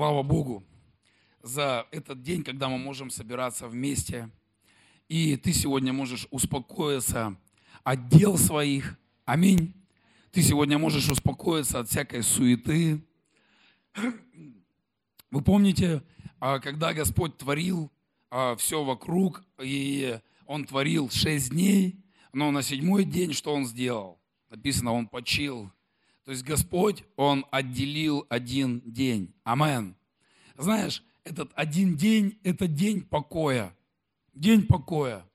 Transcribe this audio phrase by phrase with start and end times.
[0.00, 0.64] Слава Богу
[1.42, 4.30] за этот день, когда мы можем собираться вместе.
[5.10, 7.36] И ты сегодня можешь успокоиться
[7.84, 8.98] от дел своих.
[9.26, 9.74] Аминь.
[10.32, 13.04] Ты сегодня можешь успокоиться от всякой суеты.
[15.30, 16.02] Вы помните,
[16.38, 17.92] а, когда Господь творил
[18.30, 24.18] а, все вокруг, и Он творил шесть дней, но на седьмой день что Он сделал?
[24.48, 25.70] Написано, Он почил.
[26.30, 29.34] То есть Господь, Он отделил один день.
[29.42, 29.96] Амен.
[30.56, 33.76] Знаешь, этот один день– это день покоя.
[34.32, 35.26] День покоя.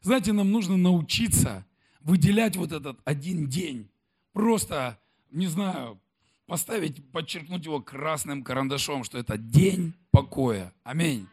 [0.00, 1.66] Знаете, нам нужно научиться
[2.02, 3.90] выделять вот этот один день.
[4.32, 4.96] Просто,
[5.32, 6.00] не знаю,
[6.46, 10.72] поставить, подчеркнуть его красным карандашом, что это день покоя.
[10.84, 11.26] Аминь.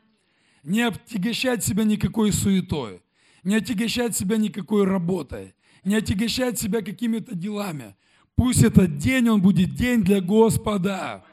[0.64, 3.04] Не отягощать себя никакой суетой,
[3.44, 5.54] не отягощать себя никакой работой,
[5.84, 7.96] не отягощать себя какими-то делами.
[8.36, 11.24] Пусть этот день, он будет день для Господа.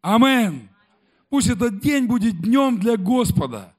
[0.00, 0.68] Аминь.
[1.28, 3.74] Пусть этот день будет днем для Господа.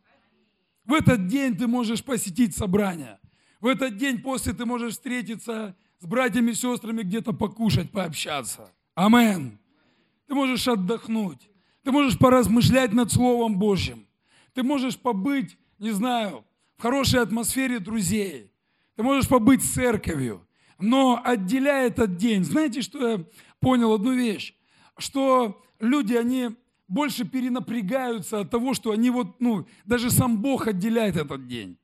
[0.86, 3.20] В этот день ты можешь посетить собрание.
[3.60, 8.72] В этот день после ты можешь встретиться с братьями и сестрами, где-то покушать, пообщаться.
[8.96, 9.60] Амен.
[10.28, 11.50] Ты можешь отдохнуть.
[11.84, 14.08] Ты можешь поразмышлять над Словом Божьим.
[14.54, 16.46] Ты можешь побыть, не знаю,
[16.78, 18.52] в хорошей атмосфере друзей.
[18.96, 20.46] Ты можешь побыть с церковью.
[20.82, 23.26] Но отделяя этот день, знаете, что я
[23.60, 24.56] понял одну вещь?
[24.98, 26.50] Что люди, они
[26.88, 31.78] больше перенапрягаются от того, что они вот, ну, даже сам Бог отделяет этот день.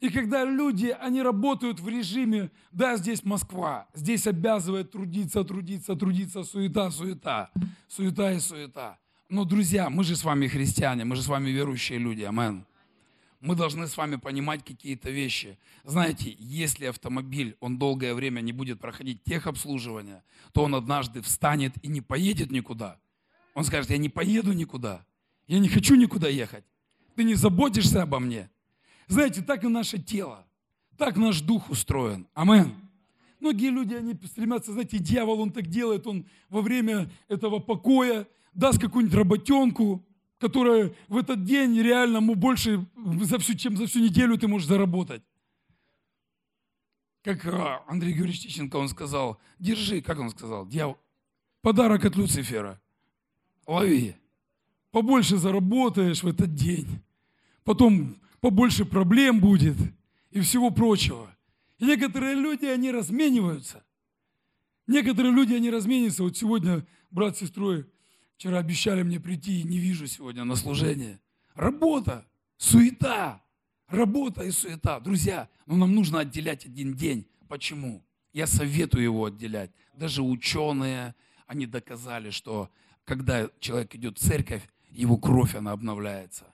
[0.00, 6.42] И когда люди, они работают в режиме, да, здесь Москва, здесь обязывает трудиться, трудиться, трудиться,
[6.42, 7.50] суета, суета,
[7.86, 8.98] суета и суета.
[9.28, 12.64] Но, друзья, мы же с вами христиане, мы же с вами верующие люди, амен.
[13.40, 15.58] Мы должны с вами понимать какие-то вещи.
[15.84, 21.88] Знаете, если автомобиль, он долгое время не будет проходить техобслуживание, то он однажды встанет и
[21.88, 22.98] не поедет никуда–
[23.54, 25.04] он скажет, я не поеду никуда,
[25.46, 26.64] я не хочу никуда ехать.
[27.16, 28.48] Ты не заботишься обо мне.
[29.08, 30.46] Знаете, так и наше тело,
[30.96, 32.26] так наш дух устроен.
[32.34, 32.72] Амен.
[33.40, 38.78] Многие люди, они стремятся, знаете, дьявол, он так делает, он во время этого покоя даст
[38.78, 40.04] какую-нибудь работенку,
[40.40, 42.84] которая в этот день реально ему больше,
[43.22, 45.22] за всю, чем за всю неделю ты можешь заработать.
[47.22, 50.96] Как а, Андрей Георгиевич Тищенко, он сказал, держи, как он сказал, дьявол,
[51.60, 52.80] подарок от Люцифера
[53.66, 54.16] лови.
[54.90, 56.88] Побольше заработаешь в этот день.
[57.62, 59.76] Потом побольше проблем будет
[60.30, 61.36] и всего прочего.
[61.78, 63.84] И некоторые люди, они размениваются.
[64.86, 66.22] Некоторые люди, они разменятся.
[66.22, 67.86] Вот сегодня брат с сестрой
[68.40, 71.20] вчера обещали мне прийти, и не вижу сегодня на служение.
[71.54, 73.44] Работа, суета,
[73.86, 74.98] работа и суета.
[74.98, 77.28] Друзья, но нам нужно отделять один день.
[77.48, 78.02] Почему?
[78.32, 79.70] Я советую его отделять.
[79.94, 81.14] Даже ученые,
[81.46, 82.70] они доказали, что
[83.04, 86.46] когда человек идет в церковь, его кровь, она обновляется.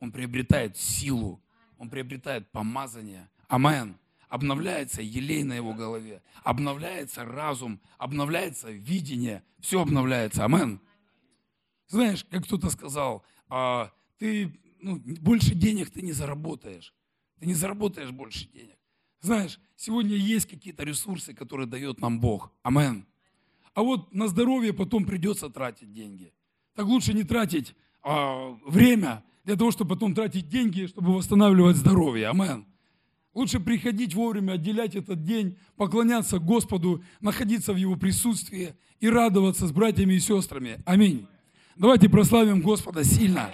[0.00, 1.40] Он приобретает силу,
[1.78, 3.30] он приобретает помазание.
[3.46, 3.96] Амен.
[4.28, 10.44] Обновляется елей на его голове, обновляется разум, обновляется видение, все обновляется.
[10.44, 10.80] Амен.
[11.88, 16.94] Знаешь, как кто-то сказал, а, ты ну, больше денег ты не заработаешь.
[17.40, 18.76] Ты не заработаешь больше денег.
[19.20, 22.52] Знаешь, сегодня есть какие-то ресурсы, которые дает нам Бог.
[22.62, 23.06] Амен
[23.78, 26.32] а вот на здоровье потом придется тратить деньги.
[26.74, 32.26] Так лучше не тратить а, время для того, чтобы потом тратить деньги, чтобы восстанавливать здоровье.
[32.26, 32.66] Амен.
[33.34, 39.70] Лучше приходить вовремя, отделять этот день, поклоняться Господу, находиться в Его присутствии и радоваться с
[39.70, 40.82] братьями и сестрами.
[40.84, 41.28] Аминь.
[41.78, 43.52] Давайте прославим Господа сильно.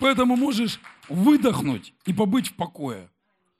[0.00, 3.10] Поэтому можешь выдохнуть и побыть в покое.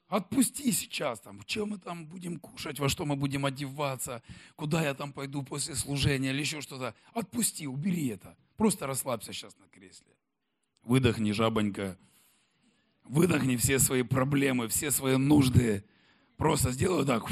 [0.07, 4.23] Отпусти сейчас там, чем мы там будем кушать, во что мы будем одеваться,
[4.55, 6.95] куда я там пойду после служения или еще что-то.
[7.13, 8.35] Отпусти, убери это.
[8.57, 10.07] Просто расслабься сейчас на кресле.
[10.81, 11.95] Выдохни, жабонька.
[13.03, 15.85] Выдохни все свои проблемы, все свои нужды.
[16.37, 17.23] Просто сделай так.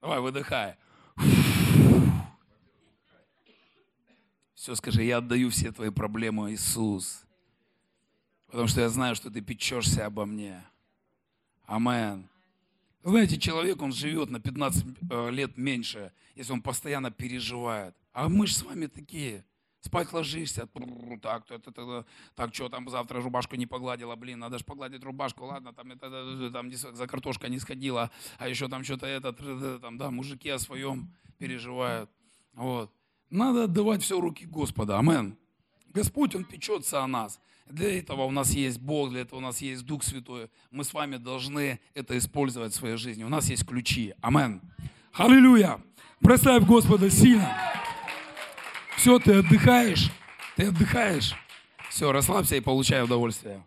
[0.00, 0.74] Давай, выдыхай.
[4.66, 7.24] Все, скажи, я отдаю все твои проблемы, Иисус.
[8.48, 10.60] Потому что я знаю, что ты печешься обо мне.
[11.66, 12.28] Амен.
[13.04, 17.94] Знаете, человек, он живет на 15 э, лет меньше, если он постоянно переживает.
[18.12, 19.44] А мы же с вами такие.
[19.82, 20.68] Спать ложишься,
[21.22, 25.44] так, так, так, так, что там завтра рубашку не погладила, блин, надо же погладить рубашку,
[25.44, 29.32] ладно, там, это, там за картошка не сходила, а еще там что-то это,
[29.78, 32.10] там, да, мужики о своем переживают.
[32.54, 32.92] Вот.
[33.30, 35.36] Надо отдавать все руки Господа, амен.
[35.92, 37.40] Господь, Он печется о нас.
[37.66, 40.50] Для этого у нас есть Бог, для этого у нас есть Дух Святой.
[40.70, 43.24] Мы с вами должны это использовать в своей жизни.
[43.24, 44.14] У нас есть ключи.
[44.20, 44.60] Амен.
[45.12, 45.80] Аллилуйя.
[46.20, 47.56] Прославь Господа сильно.
[48.96, 50.10] Все, ты отдыхаешь.
[50.56, 51.34] Ты отдыхаешь.
[51.90, 53.64] Все, расслабься и получай удовольствие.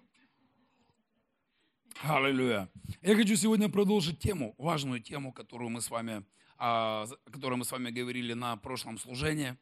[2.01, 2.69] Аллилуйя.
[3.01, 6.23] Я хочу сегодня продолжить тему, важную тему, которую мы с вами,
[6.59, 9.57] о которой мы с вами говорили на прошлом служении.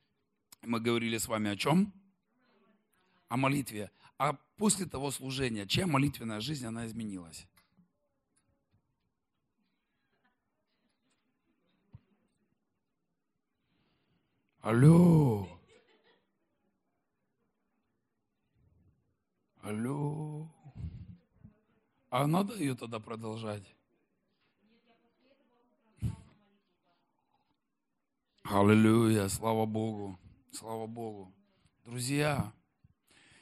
[0.63, 1.93] Мы говорили с вами о чем?
[3.29, 3.91] О молитве.
[4.17, 7.47] А после того служения, чья молитвенная жизнь, она изменилась?
[14.61, 15.47] Алло.
[19.61, 20.51] Алло.
[22.09, 23.76] А надо ее тогда продолжать?
[28.49, 30.17] Аллилуйя, слава Богу,
[30.51, 31.33] слава Богу.
[31.83, 32.53] Друзья,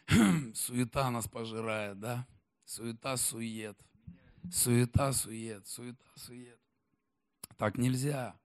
[0.56, 2.26] суета нас пожирает, да?
[2.66, 3.78] Суета, сует.
[4.52, 6.60] Суета, сует, суета, сует.
[7.56, 8.36] Так нельзя.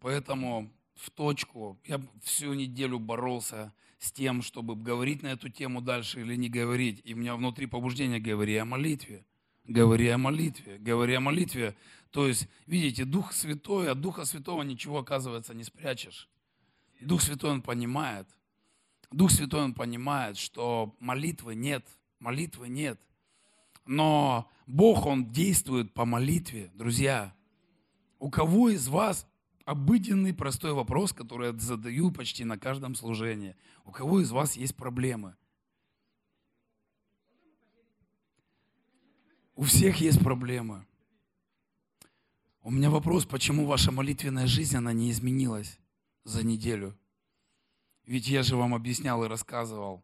[0.00, 1.78] Поэтому в точку.
[1.84, 7.00] Я всю неделю боролся с тем, чтобы говорить на эту тему дальше или не говорить.
[7.04, 9.24] И у меня внутри побуждение говори о молитве.
[9.66, 11.74] Говори о молитве, говори о молитве.
[12.10, 16.28] То есть, видите, Дух Святой, от Духа Святого ничего, оказывается, не спрячешь.
[17.00, 18.28] Дух Святой, Он понимает.
[19.10, 21.84] Дух Святой, Он понимает, что молитвы нет,
[22.20, 23.00] молитвы нет.
[23.86, 27.34] Но Бог, Он действует по молитве, друзья.
[28.18, 29.26] У кого из вас
[29.64, 33.56] обыденный простой вопрос, который я задаю почти на каждом служении.
[33.84, 35.36] У кого из вас есть проблемы?
[39.54, 40.84] У всех есть проблемы.
[42.62, 45.78] У меня вопрос, почему ваша молитвенная жизнь, она не изменилась
[46.24, 46.98] за неделю?
[48.04, 50.02] Ведь я же вам объяснял и рассказывал,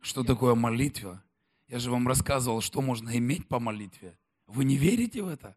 [0.00, 1.22] что такое молитва.
[1.68, 4.18] Я же вам рассказывал, что можно иметь по молитве.
[4.46, 5.56] Вы не верите в это?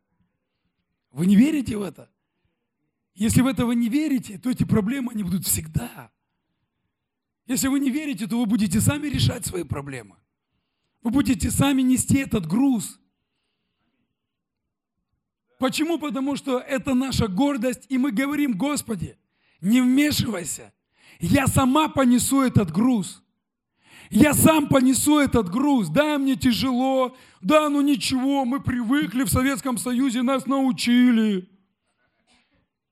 [1.12, 2.10] Вы не верите в это?
[3.16, 6.12] Если в этого не верите, то эти проблемы, они будут всегда.
[7.48, 10.18] Если вы не верите, то вы будете сами решать свои проблемы.
[11.02, 13.00] Вы будете сами нести этот груз.
[15.66, 15.98] Почему?
[15.98, 19.18] Потому что это наша гордость, и мы говорим, Господи,
[19.62, 20.72] не вмешивайся.
[21.20, 23.24] Я сама понесу этот груз.
[24.12, 25.90] Я сам понесу этот груз.
[25.90, 27.18] Да, мне тяжело.
[27.42, 31.50] Да, ну ничего, мы привыкли в Советском Союзе, нас научили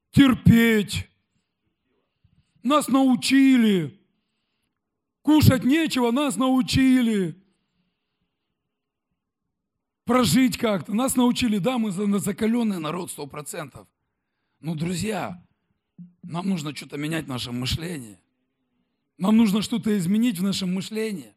[0.10, 1.08] терпеть.
[2.64, 4.02] Нас научили.
[5.22, 7.40] Кушать нечего, нас научили.
[10.06, 10.94] Прожить как-то.
[10.94, 13.88] Нас научили, да, мы закаленный народ, сто процентов.
[14.60, 15.42] Ну, друзья,
[16.22, 18.18] нам нужно что-то менять в нашем мышлении.
[19.18, 21.34] Нам нужно что-то изменить в нашем мышлении.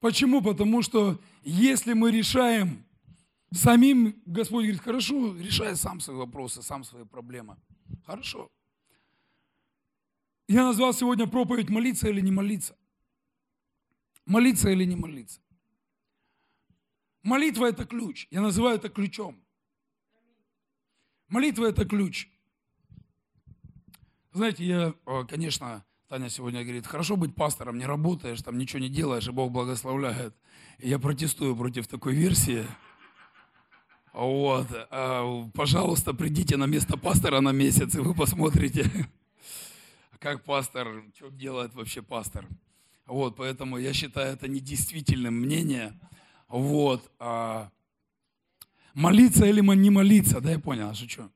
[0.00, 0.42] Почему?
[0.42, 2.84] Потому что если мы решаем
[3.52, 7.56] Самим Господь говорит, хорошо, решай сам свои вопросы, сам свои проблемы.
[8.06, 8.50] Хорошо.
[10.48, 12.76] Я назвал сегодня проповедь «Молиться или не молиться».
[14.24, 15.40] Молиться или не молиться.
[17.22, 18.26] Молитва– это ключ.
[18.30, 19.40] Я называю это ключом.
[21.28, 22.28] Молитва– это ключ.
[24.32, 24.94] Знаете, я,
[25.28, 29.50] конечно, Таня сегодня говорит, хорошо быть пастором, не работаешь, там ничего не делаешь, и Бог
[29.50, 30.34] благословляет.
[30.78, 32.66] Я протестую против такой версии.
[34.12, 38.90] Вот, а, пожалуйста, придите на место пастора на месяц, и вы посмотрите,
[40.18, 42.46] как пастор, что делает вообще пастор.
[43.06, 45.98] Вот, поэтому я считаю это недействительным мнение.
[46.52, 47.70] Вот, а,
[48.94, 51.28] молиться или не молиться, да, я понял, шучу.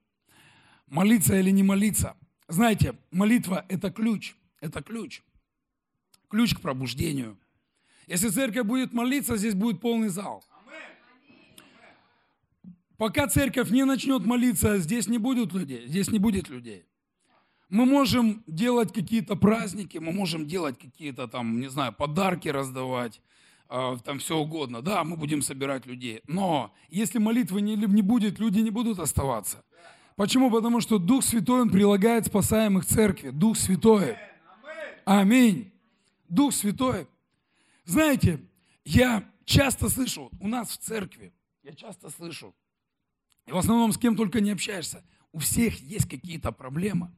[0.86, 2.14] Молиться или не молиться.
[2.46, 5.22] Знаете, молитва– это ключ, это ключ.
[6.28, 7.36] Ключ к пробуждению.
[8.06, 10.44] Если церковь будет молиться, здесь будет полный зал–
[12.96, 16.86] Пока церковь не начнет молиться, здесь не будет людей, здесь не будет людей.
[17.68, 23.20] Мы можем делать какие-то праздники, мы можем делать какие-то там, не знаю, подарки раздавать,
[23.68, 24.82] там все угодно.
[24.82, 26.22] Да, мы будем собирать людей.
[26.26, 29.64] Но если молитвы не, не будет, люди не будут оставаться.
[30.16, 30.50] Почему?
[30.50, 33.30] Потому что Дух Святой, Он прилагает спасаемых церкви.
[33.30, 34.16] Дух Святой.
[35.04, 35.72] Аминь.
[36.28, 37.06] Дух Святой.
[37.84, 38.40] Знаете,
[38.84, 41.32] я часто слышу, у нас в церкви,
[41.62, 42.54] я часто слышу,
[43.46, 45.04] и в основном с кем только не общаешься.
[45.32, 47.12] У всех есть какие-то проблемы.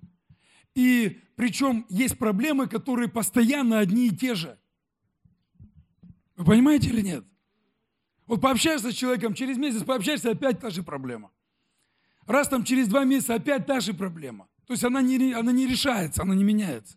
[0.74, 4.58] И причем есть проблемы, которые постоянно одни и те же.
[6.38, 7.24] Вы понимаете или нет?
[8.26, 11.32] Вот пообщаешься с человеком, через месяц пообщаешься, опять та же проблема.
[12.26, 14.46] Раз там через два месяца опять та же проблема.
[14.66, 16.96] То есть она не, она не решается, она не меняется.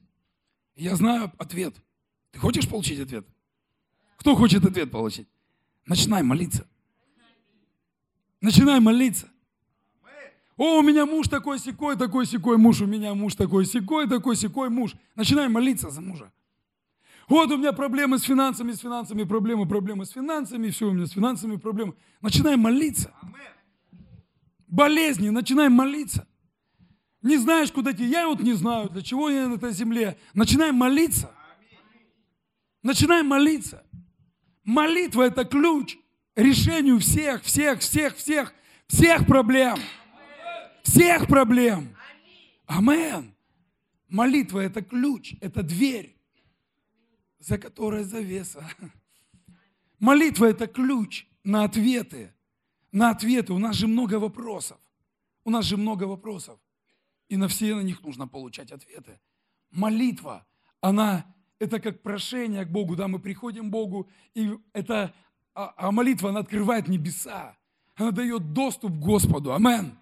[0.75, 1.73] Я знаю ответ.
[2.29, 3.25] Ты хочешь получить ответ?
[4.17, 5.27] Кто хочет ответ получить?
[5.87, 6.67] Начинай молиться.
[8.41, 9.27] Начинай молиться.
[10.55, 14.35] О, у меня муж такой секой, такой секой муж, у меня муж такой секой, такой
[14.35, 14.93] секой муж.
[15.15, 16.31] Начинаем молиться за мужа.
[17.31, 21.05] Вот у меня проблемы с финансами, с финансами, проблемы, проблемы с финансами, все у меня
[21.05, 21.93] с финансами проблемы.
[22.19, 23.13] Начинаем молиться.
[24.67, 26.27] Болезни, начинаем молиться.
[27.21, 28.03] Не знаешь, куда идти.
[28.03, 30.17] Я вот не знаю, для чего я на этой земле.
[30.33, 31.31] Начинаем молиться.
[32.83, 33.81] Начинаем молиться.
[34.65, 35.95] Молитва– это ключ
[36.35, 38.53] решению всех, всех, всех, всех,
[38.87, 39.77] всех проблем.
[40.83, 41.95] Всех проблем.
[42.65, 43.33] Амен.
[44.09, 46.17] Молитва– это ключ, это дверь,
[47.41, 48.63] за которой завеса.
[49.99, 52.33] Молитва– это ключ на ответы.
[52.91, 53.53] На ответы.
[53.53, 54.77] У нас же много вопросов.
[55.43, 56.59] У нас же много вопросов.
[57.29, 59.19] И на все на них нужно получать ответы.
[59.71, 60.45] Молитва,
[60.81, 61.25] она
[61.59, 65.13] это как прошение к Богу, да, мы приходим к Богу, и это,
[65.53, 67.55] а, а молитва, она открывает небеса,
[67.95, 69.97] она дает доступ к Господу, амен.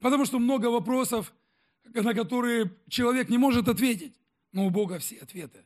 [0.00, 1.34] Потому что много вопросов,
[1.84, 4.18] на которые человек не может ответить,
[4.50, 5.64] но у Бога все ответы.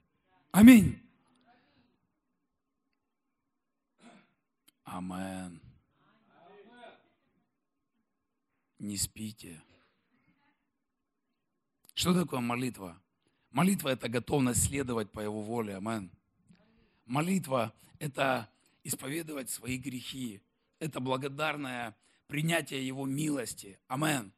[0.56, 0.98] Аминь.
[4.84, 5.60] Амен.
[8.78, 9.60] Не спите.
[11.92, 12.98] Что такое молитва?
[13.50, 15.76] Молитва– это готовность следовать по Его воле.
[15.76, 16.10] Амен.
[17.04, 18.48] Молитва– это
[18.82, 20.40] исповедовать свои грехи.
[20.78, 21.94] Это благодарное
[22.28, 23.78] принятие Его милости.
[23.88, 24.32] Амен.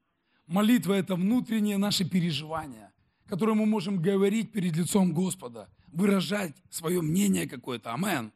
[0.49, 2.93] Молитва– это внутренние наши переживания,
[3.27, 7.93] которые мы можем говорить перед лицом Господа, выражать свое мнение какое-то.
[7.93, 8.33] Амен.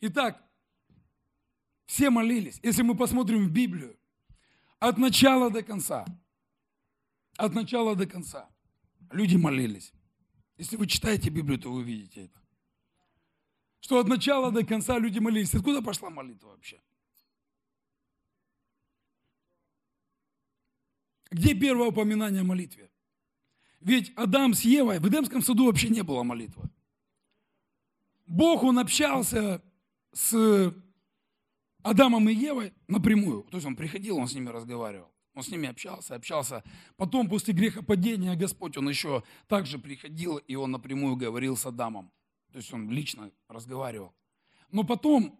[0.00, 0.42] Итак,
[1.86, 2.60] все молились.
[2.62, 3.98] Если мы посмотрим в Библию,
[4.78, 6.04] от начала до конца,
[7.36, 8.48] от начала до конца
[9.10, 9.92] люди молились.
[10.56, 12.42] Если вы читаете Библию, то вы увидите это.
[13.80, 15.54] Что от начала до конца люди молились.
[15.54, 16.80] Откуда пошла молитва вообще?
[21.30, 22.90] Где первое упоминание о молитве?
[23.80, 26.68] Ведь Адам с Евой, в Эдемском саду вообще не было молитвы.
[28.28, 29.62] Бог, Он общался
[30.12, 30.72] с
[31.82, 33.42] Адамом и Евой напрямую.
[33.44, 35.10] То есть Он приходил, Он с ними разговаривал.
[35.34, 36.62] Он с ними общался, общался.
[36.96, 42.10] Потом, после грехопадения, Господь, Он еще также приходил, и Он напрямую говорил с Адамом.
[42.52, 44.12] То есть Он лично разговаривал.
[44.70, 45.38] Но потом,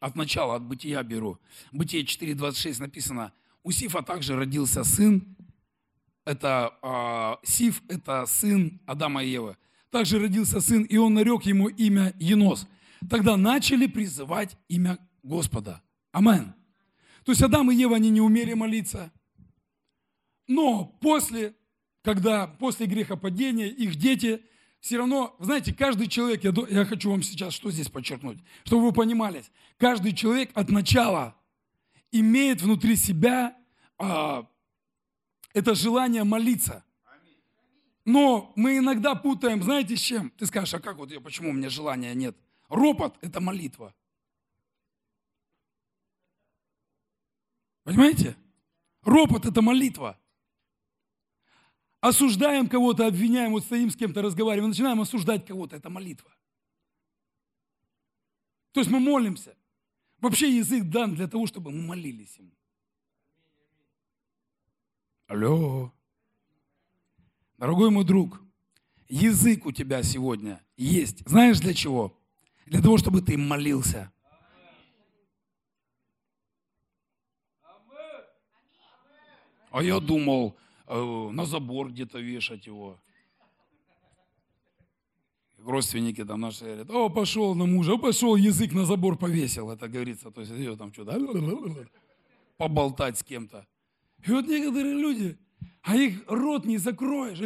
[0.00, 1.38] от начала, от бытия беру.
[1.72, 5.36] Бытие 4.26 написано, у Сифа также родился сын,
[6.24, 9.56] это э, Сиф, это сын Адама и Евы.
[9.92, 12.66] Также родился сын, и он нарек ему имя Енос.
[13.10, 15.82] Тогда начали призывать имя Господа.
[16.12, 16.54] Амен.
[17.24, 19.12] То есть Адам и Ева, они не умели молиться.
[20.48, 21.54] Но после,
[22.00, 24.42] когда после грехопадения их дети
[24.80, 28.92] все равно, знаете, каждый человек, я, я хочу вам сейчас что здесь подчеркнуть, чтобы вы
[28.92, 29.44] понимали,
[29.76, 31.36] каждый человек от начала
[32.10, 33.54] имеет внутри себя
[33.98, 34.48] а,
[35.52, 36.82] это желание молиться.
[38.04, 40.30] Но мы иногда путаем, знаете, с чем?
[40.30, 42.36] Ты скажешь, а как вот я, почему у меня желания нет?
[42.68, 43.94] Ропот– это молитва.
[47.84, 48.36] Понимаете?
[49.02, 50.18] Ропот– это молитва.
[52.00, 56.34] Осуждаем кого-то, обвиняем, вот стоим с кем-то, разговариваем, начинаем осуждать кого-то, это молитва.
[58.72, 59.56] То есть мы молимся.
[60.18, 62.52] Вообще язык дан для того, чтобы мы молились ему.
[65.28, 65.92] Алло.
[67.62, 68.42] Дорогой мой друг,
[69.08, 71.22] язык у тебя сегодня есть.
[71.28, 72.12] Знаешь для чего?
[72.66, 74.10] Для того, чтобы ты молился.
[79.70, 80.56] А я думал,
[80.88, 83.00] э, на забор где-то вешать его.
[85.58, 90.32] Родственники там наши говорят, о, пошел на мужа, пошел, язык на забор повесил, это говорится,
[90.32, 91.16] то есть ее там что-то
[92.56, 93.68] поболтать с кем-то.
[94.26, 95.38] И вот некоторые люди,
[95.82, 97.38] а их рот не закроешь.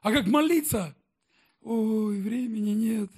[0.00, 0.96] А как молиться?
[1.60, 3.10] Ой, времени нет.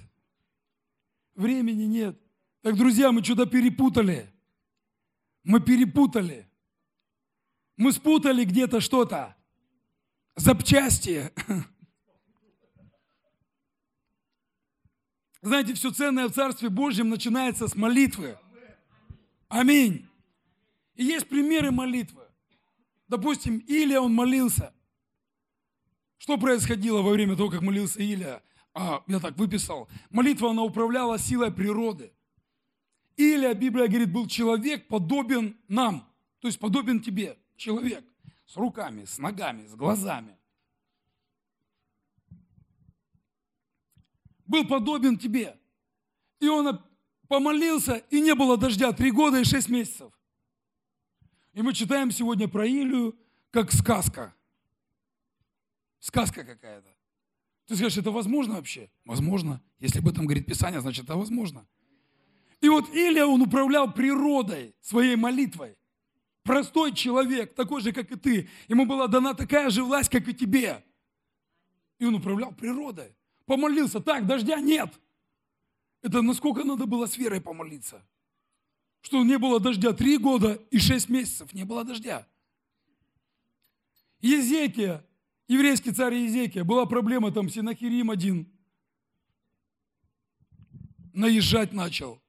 [1.35, 2.17] Времени нет.
[2.61, 4.31] Так, друзья, мы что-то перепутали.
[5.43, 6.47] Мы перепутали.
[7.75, 9.35] Мы спутали где-то что-то.
[10.35, 11.31] Запчасти.
[15.41, 18.37] Знаете, все ценное в Царстве Божьем начинается с молитвы.
[19.47, 20.07] Аминь.
[20.95, 22.26] И есть примеры молитвы.
[23.07, 24.73] Допустим, Илия, он молился.
[26.17, 28.43] Что происходило во время того, как молился Илия?
[28.73, 29.87] А, я так выписал.
[30.09, 32.11] Молитва, она управляла силой природы.
[33.15, 36.07] Или, Библия говорит, был человек подобен нам,
[36.39, 38.05] то есть подобен тебе, человек,
[38.45, 40.37] с руками, с ногами, с глазами.
[44.45, 45.57] Был подобен тебе.
[46.39, 46.79] И он
[47.27, 50.16] помолился, и не было дождя три года и шесть месяцев.
[51.57, 53.17] И мы читаем сегодня про Илию,
[53.49, 54.35] как сказка.
[55.97, 56.87] Сказка какая-то.
[57.65, 58.91] Ты скажешь, это возможно вообще?
[59.05, 59.59] Возможно.
[59.79, 61.67] Если об этом говорит Писание, значит, это возможно.
[62.61, 65.75] И вот Илия, он управлял природой, своей молитвой.
[66.43, 68.49] Простой человек, такой же, как и ты.
[68.67, 70.85] Ему была дана такая же власть, как и тебе.
[71.97, 73.15] И он управлял природой.
[73.47, 74.93] Помолился, так, дождя нет.
[76.03, 78.05] Это насколько надо было с верой помолиться.
[79.01, 82.27] Что не было дождя три года и шесть месяцев, не было дождя.
[84.19, 85.05] Езекия,
[85.47, 88.51] еврейский царь Езекия, была проблема там, Синахирим один.
[91.13, 92.21] Наезжать начал.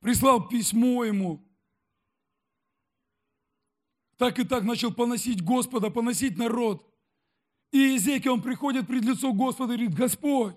[0.00, 1.42] Прислал письмо ему.
[4.16, 6.86] Так и так начал поносить Господа, поносить народ.
[7.70, 10.54] И Езекия, он приходит пред лицо Господа и говорит, Господь,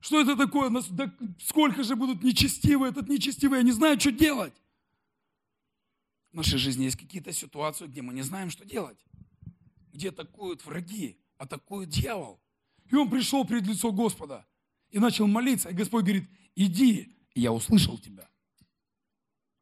[0.00, 0.70] что это такое?
[0.90, 4.54] Да сколько же будут нечестивые, этот нечестивый, я не знаю, что делать.
[6.32, 8.98] В нашей жизни есть какие-то ситуации, где мы не знаем, что делать
[9.98, 12.40] где атакуют враги, атакует дьявол.
[12.90, 14.46] И он пришел пред лицо Господа
[14.90, 15.70] и начал молиться.
[15.70, 18.28] И Господь говорит, иди, я услышал тебя.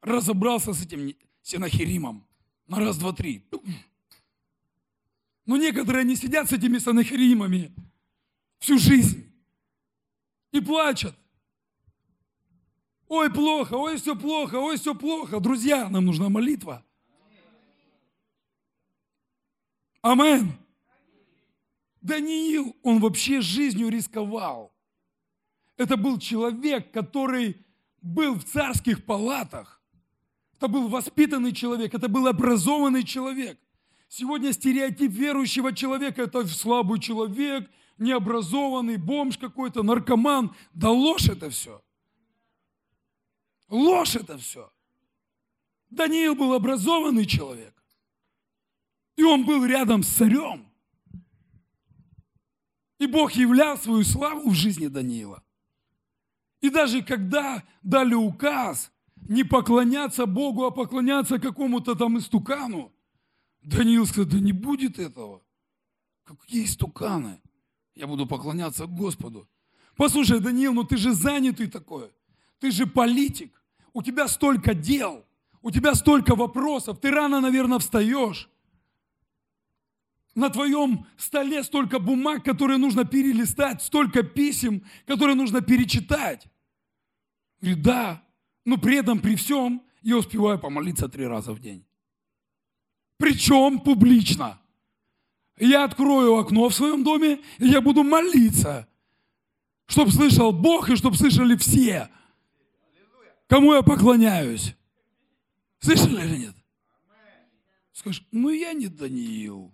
[0.03, 2.27] Разобрался с этим Синахиримом
[2.67, 3.49] на раз, два, три.
[5.47, 7.75] Но некоторые не сидят с этими Синахиримами
[8.59, 9.26] всю жизнь
[10.53, 11.15] и плачут.
[13.09, 15.39] Ой, плохо, ой, все плохо, ой, все плохо.
[15.39, 16.85] Друзья, нам нужна молитва.
[20.03, 20.53] Амен.
[22.01, 24.73] Даниил, он вообще жизнью рисковал.
[25.77, 27.57] Это был человек, который
[28.01, 29.81] был в царских палатах.
[30.57, 33.59] Это был воспитанный человек, это был образованный человек.
[34.09, 40.55] Сегодня стереотип верующего человека– это слабый человек, необразованный, бомж какой-то, наркоман.
[40.75, 41.83] Да ложь это все.
[43.69, 44.71] Ложь это все.
[45.91, 47.75] Даниил был образованный человек.
[49.17, 50.67] И он был рядом с царем.
[52.99, 55.43] И Бог являл свою славу в жизни Даниила.
[56.61, 58.91] И даже когда дали указ
[59.29, 62.93] не поклоняться Богу, а поклоняться какому-то там истукану,
[63.63, 65.43] Даниил сказал, да не будет этого.
[66.25, 67.41] Какие истуканы?
[67.97, 69.49] Я буду поклоняться Господу.
[69.97, 72.11] Послушай, Даниил, ну ты же занятый такой.
[72.61, 73.63] Ты же политик.
[73.93, 75.25] У тебя столько дел.
[75.63, 77.01] У тебя столько вопросов.
[77.01, 78.49] Ты рано, наверное, встаешь
[80.37, 86.47] на твоем столе столько бумаг, которые нужно перелистать, столько писем, которые нужно перечитать.
[87.63, 88.23] Говорит, да,
[88.67, 91.85] но при этом, при всем, я успеваю помолиться три раза в день.
[93.17, 94.61] Причем публично.
[95.59, 98.89] Я открою окно в своем доме, и я буду молиться,
[99.87, 102.11] чтобы слышал Бог и чтобы слышали все,
[103.47, 104.75] кому я поклоняюсь.
[105.79, 106.55] Слышали или нет?
[107.93, 109.73] Скажешь, ну я не Даниил.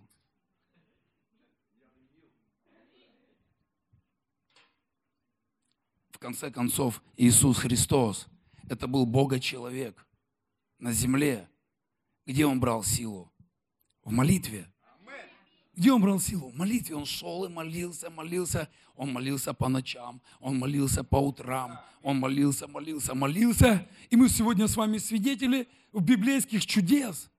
[6.23, 8.27] конце концов, Иисус Христос,
[8.69, 10.07] это был Бога-человек
[10.79, 11.49] на земле.
[12.25, 13.29] Где он брал силу?
[14.05, 14.72] В молитве.
[15.75, 16.49] Где он брал силу?
[16.49, 16.95] В молитве.
[16.95, 18.69] Он шел и молился, молился.
[18.95, 23.87] Он молился по ночам, он молился по утрам, он молился, молился, молился.
[24.11, 27.29] И мы сегодня с вами свидетели в библейских чудес.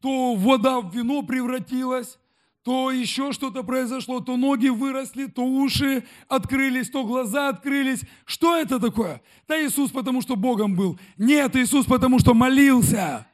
[0.00, 2.18] То вода в вино превратилась,
[2.62, 8.02] то еще что-то произошло, то ноги выросли, то уши открылись, то глаза открылись.
[8.26, 9.22] Что это такое?
[9.48, 10.98] Да Иисус потому, что Богом был.
[11.16, 13.26] Нет, Иисус потому, что молился.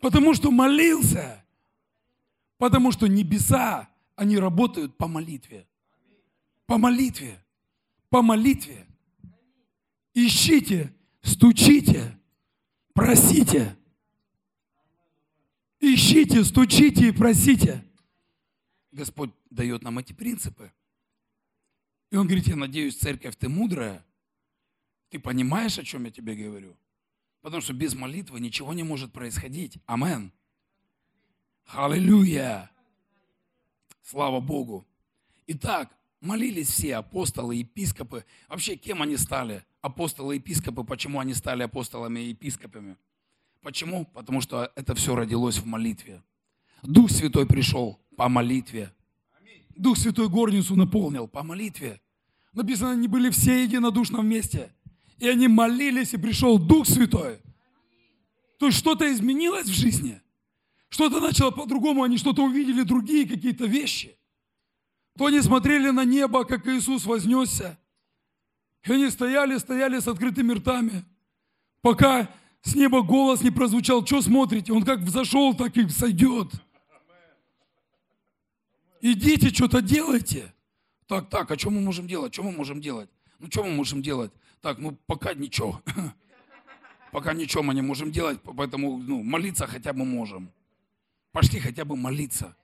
[0.00, 1.41] Потому что молился.
[2.62, 5.66] Потому что небеса, они работают по молитве.
[6.66, 7.44] По молитве.
[8.08, 8.86] По молитве.
[10.14, 12.16] Ищите, стучите,
[12.94, 13.76] просите.
[15.80, 17.84] Ищите, стучите и просите.
[18.92, 20.70] Господь дает нам эти принципы.
[22.12, 24.06] И Он говорит, я надеюсь, церковь, ты мудрая.
[25.08, 26.76] Ты понимаешь, о чем я тебе говорю?
[27.40, 29.78] Потому что без молитвы ничего не может происходить.
[29.86, 30.32] Амен.
[31.66, 32.70] Аллилуйя.
[34.02, 34.86] Слава Богу.
[35.46, 38.24] Итак, молились все апостолы, епископы.
[38.48, 39.64] Вообще, кем они стали?
[39.80, 40.84] Апостолы, епископы.
[40.84, 42.96] Почему они стали апостолами и епископами?
[43.62, 44.06] Почему?
[44.06, 46.22] Потому что это все родилось в молитве.
[46.82, 48.92] Дух Святой пришел по молитве.
[49.76, 52.00] Дух Святой горницу наполнил по молитве.
[52.52, 54.72] Написано, они были все единодушно вместе.
[55.18, 57.38] И они молились, и пришел Дух Святой.
[58.58, 60.21] То есть что-то изменилось в жизни.
[60.92, 64.14] Что-то начало по-другому, они что-то увидели, другие какие-то вещи.
[65.16, 67.78] То они смотрели на небо, как Иисус вознесся.
[68.84, 71.02] И они стояли, стояли с открытыми ртами,
[71.80, 72.28] пока
[72.60, 74.04] с неба голос не прозвучал.
[74.04, 74.74] Что смотрите?
[74.74, 76.52] Он как взошел, так и сойдет.
[79.00, 80.52] Идите, что-то делайте.
[81.06, 82.34] Так, так, а что мы можем делать?
[82.34, 83.08] Что мы можем делать?
[83.38, 84.30] Ну, что мы можем делать?
[84.60, 85.80] Так, ну, пока ничего.
[87.12, 90.50] Пока ничего мы не можем делать, поэтому ну, молиться хотя бы можем.
[91.32, 92.54] Пошли хотя бы молиться.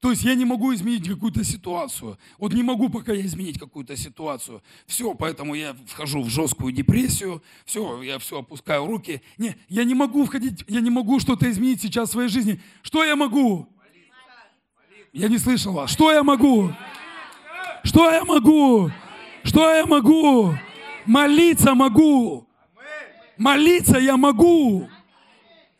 [0.00, 2.18] То есть я не могу изменить какую-то ситуацию.
[2.38, 4.62] Вот не могу пока я изменить какую-то ситуацию.
[4.86, 7.42] Все, поэтому я вхожу в жесткую депрессию.
[7.64, 9.22] Все, я все опускаю руки.
[9.38, 12.60] Не, я не могу входить, я не могу что-то изменить сейчас в своей жизни.
[12.82, 13.68] Что я могу?
[15.12, 15.90] Я не слышал вас.
[15.90, 16.72] Что я могу?
[17.82, 18.92] Что я могу?
[19.42, 20.54] Что я могу?
[21.06, 22.46] Молиться могу.
[23.36, 24.88] Молиться я могу.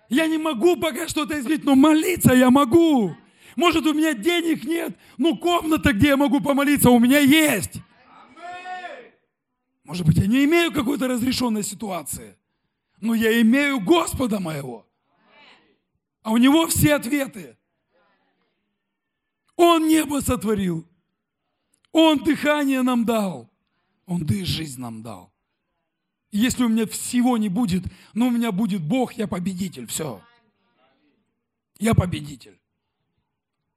[0.08, 3.14] Я не могу пока что-то изменить, но молиться я могу.
[3.56, 7.80] Может, у меня денег нет, но комната, где я могу помолиться, у меня есть.
[9.84, 12.36] Может быть, я не имею какой-то разрешенной ситуации,
[13.00, 14.86] но я имею Господа моего.
[16.22, 17.56] А у Него все ответы.
[19.56, 20.86] Он небо сотворил.
[21.90, 23.50] Он дыхание нам дал.
[24.06, 25.32] Он дышит жизнь нам дал.
[26.30, 29.86] Если у меня всего не будет, но у меня будет Бог, я победитель.
[29.86, 30.22] Все.
[31.78, 32.58] Я победитель.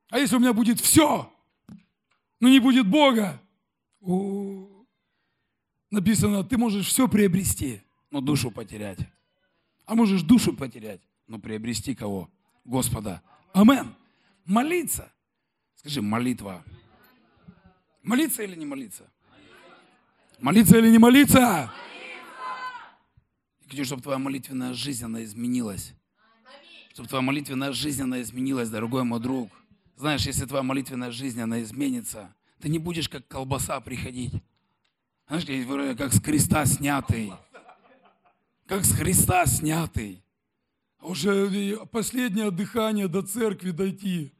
[0.09, 1.31] А если у меня будет все,
[2.39, 3.41] но не будет Бога,
[4.01, 4.67] о,
[5.89, 8.99] написано, ты можешь все приобрести, но душу потерять.
[9.85, 12.29] А можешь душу потерять, но приобрести кого?
[12.65, 13.21] Господа.
[13.53, 13.95] Амен.
[14.45, 15.11] Молиться.
[15.75, 16.63] Скажи, молитва.
[18.03, 19.09] Молиться или не молиться?
[20.39, 21.71] Молиться или не молиться?
[23.71, 25.93] Хочу, чтобы твоя молитвенная жизнь, она изменилась.
[26.93, 29.49] Чтобы твоя молитвенная жизнь, она изменилась, дорогой мой друг.
[29.95, 34.33] Знаешь, если твоя молитвенная жизнь, она изменится, ты не будешь как колбаса приходить.
[35.27, 37.31] Знаешь, как с креста снятый.
[38.71, 40.23] Как с Христа снятый.
[41.01, 44.33] Уже последнее дыхание до церкви дойти.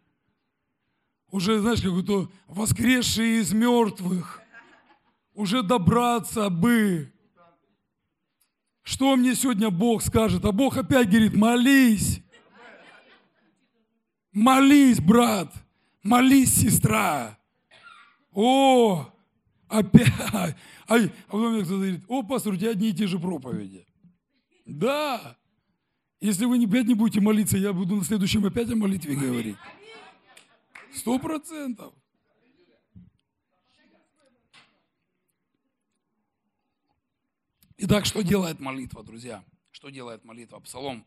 [1.29, 4.41] Уже, знаешь, как-то воскресшие из мертвых.
[5.33, 7.11] Уже добраться бы.
[8.83, 10.43] Что мне сегодня Бог скажет?
[10.45, 12.21] А Бог опять говорит, молись.
[14.31, 15.53] Молись, брат.
[16.03, 17.37] Молись, сестра.
[18.31, 19.07] О,
[19.67, 20.11] опять.
[20.87, 23.85] А, а потом кто-то говорит, о, пастор, у тебя одни и те же проповеди.
[24.65, 25.37] Да.
[26.19, 29.55] Если вы опять не будете молиться, я буду на следующем опять о молитве говорить.
[30.93, 31.93] Сто процентов.
[37.91, 39.43] Итак, что делает молитва, друзья?
[39.71, 40.61] Что делает молитва?
[40.61, 41.05] Псалом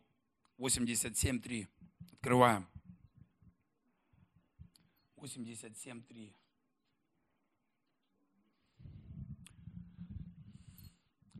[0.58, 1.66] 87.3.
[2.12, 2.66] Открываем.
[5.16, 6.30] 87.3.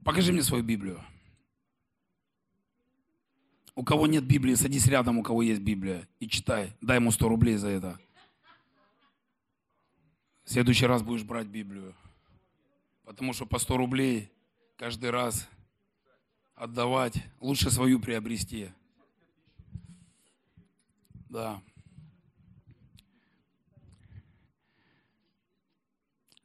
[0.02, 1.04] Покажи мне свою Библию.
[3.74, 6.74] У кого нет Библии, садись рядом, у кого есть Библия, и читай.
[6.80, 8.00] Дай ему 100 рублей за это.
[10.44, 11.94] В следующий раз будешь брать Библию.
[13.04, 14.30] Потому что по 100 рублей
[14.76, 15.48] каждый раз
[16.54, 18.70] отдавать, лучше свою приобрести.
[21.28, 21.62] Да.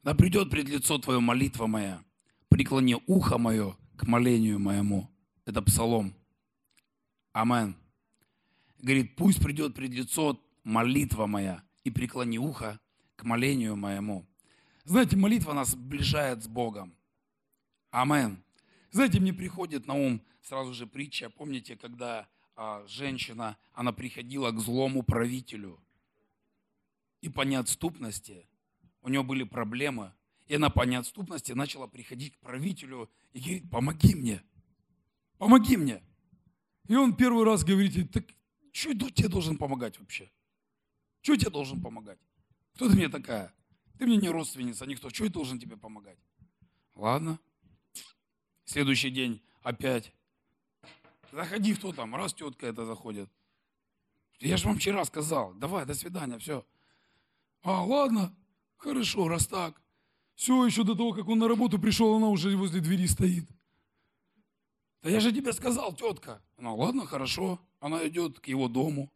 [0.02, 2.02] Да придет пред лицо Твое молитва моя,
[2.48, 5.08] преклони ухо мое к молению моему.
[5.44, 6.14] Это псалом.
[7.32, 7.76] Амен.
[8.78, 12.80] Говорит, пусть придет пред лицо молитва моя и преклони ухо
[13.16, 14.26] к молению моему.
[14.84, 16.94] Знаете, молитва нас сближает с Богом.
[17.90, 18.42] Амен.
[18.90, 21.30] Знаете, мне приходит на ум сразу же притча.
[21.30, 25.80] Помните, когда а, женщина, она приходила к злому правителю.
[27.20, 28.46] И по неотступности
[29.02, 30.12] у нее были проблемы.
[30.46, 34.42] И она по неотступности начала приходить к правителю и говорит, помоги мне,
[35.38, 36.02] помоги мне.
[36.88, 38.24] И он первый раз говорит, так
[38.72, 40.30] что тебе должен помогать вообще?
[41.22, 42.18] Что тебе должен помогать?
[42.74, 43.54] Кто ты мне такая?
[43.98, 45.10] Ты мне не родственница, никто.
[45.10, 46.18] Что я должен тебе помогать?
[46.94, 47.38] Ладно,
[48.70, 50.12] Следующий день опять.
[51.32, 52.14] Заходи, кто там?
[52.14, 53.28] Раз тетка это заходит.
[54.38, 55.52] Я же вам вчера сказал.
[55.54, 56.64] Давай, до свидания, все.
[57.62, 58.32] А, ладно,
[58.76, 59.82] хорошо, раз так.
[60.36, 63.48] Все, еще до того, как он на работу пришел, она уже возле двери стоит.
[65.02, 66.40] Да я же тебе сказал, тетка.
[66.56, 67.58] Она, ладно, хорошо.
[67.80, 69.12] Она идет к его дому,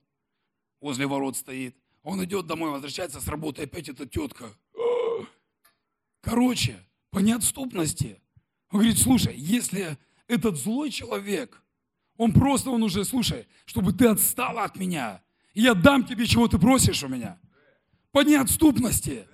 [0.81, 1.77] возле ворот стоит.
[2.03, 4.53] Он идет домой, возвращается с работы, опять эта тетка.
[6.23, 8.21] Короче, по неотступности
[8.75, 11.63] он говорит, слушай, если этот злой человек,
[12.17, 16.49] он просто, он уже, слушай, чтобы ты отстала от меня, и я дам тебе, чего
[16.49, 17.39] ты просишь у меня.
[18.11, 19.29] По неотступности.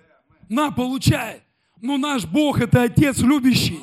[0.50, 1.42] На, получай.
[1.80, 3.80] Но наш Бог– это Отец любящий.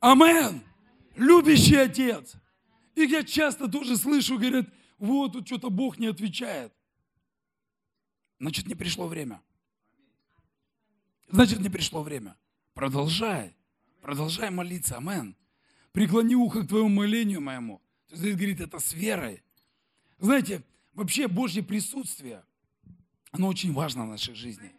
[0.00, 0.60] Амен.
[1.14, 2.32] Любящий Отец.
[2.96, 4.66] И я часто тоже слышу, говорят,
[4.98, 6.72] вот тут что-то Бог не отвечает.
[8.40, 9.40] Значит, не пришло время.
[11.28, 12.36] Значит, не пришло время.
[12.74, 13.54] Продолжай.
[14.00, 14.96] Продолжай молиться.
[14.96, 15.36] Амен.
[15.92, 17.80] Преклони ухо к твоему молению моему.
[18.08, 19.42] То есть, говорит, это с верой.
[20.18, 22.44] Знаете, вообще Божье присутствие,
[23.30, 24.72] оно очень важно в нашей жизни.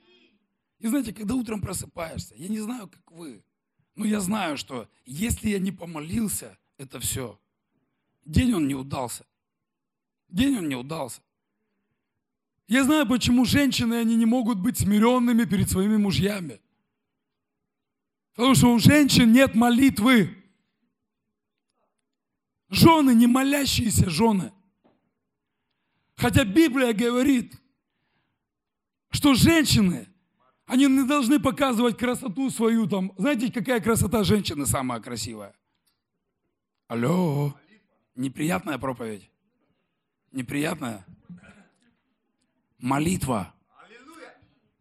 [0.79, 3.43] И знаете, когда утром просыпаешься, я не знаю, как вы,
[3.95, 7.39] но я знаю, что если я не помолился, это все.
[8.25, 9.25] День он не удался.
[10.29, 11.21] День он не удался.
[12.67, 16.62] Я знаю, почему женщины, они не могут быть смиренными перед своими мужьями.
[18.39, 20.34] Потому что у женщин нет молитвы.
[22.69, 24.54] Жены, не молящиеся жены.
[26.15, 27.54] Хотя Библия говорит,
[29.10, 30.08] что женщины,
[30.65, 33.12] они не должны показывать красоту свою там.
[33.17, 35.54] Знаете, какая красота женщины самая красивая?
[36.88, 37.54] Алло,
[38.15, 39.30] неприятная проповедь?
[40.32, 41.06] Неприятная?
[42.78, 43.54] Молитва.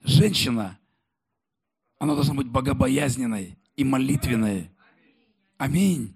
[0.03, 0.79] Женщина,
[1.99, 4.71] она должна быть богобоязненной и молитвенной.
[5.57, 6.15] Аминь.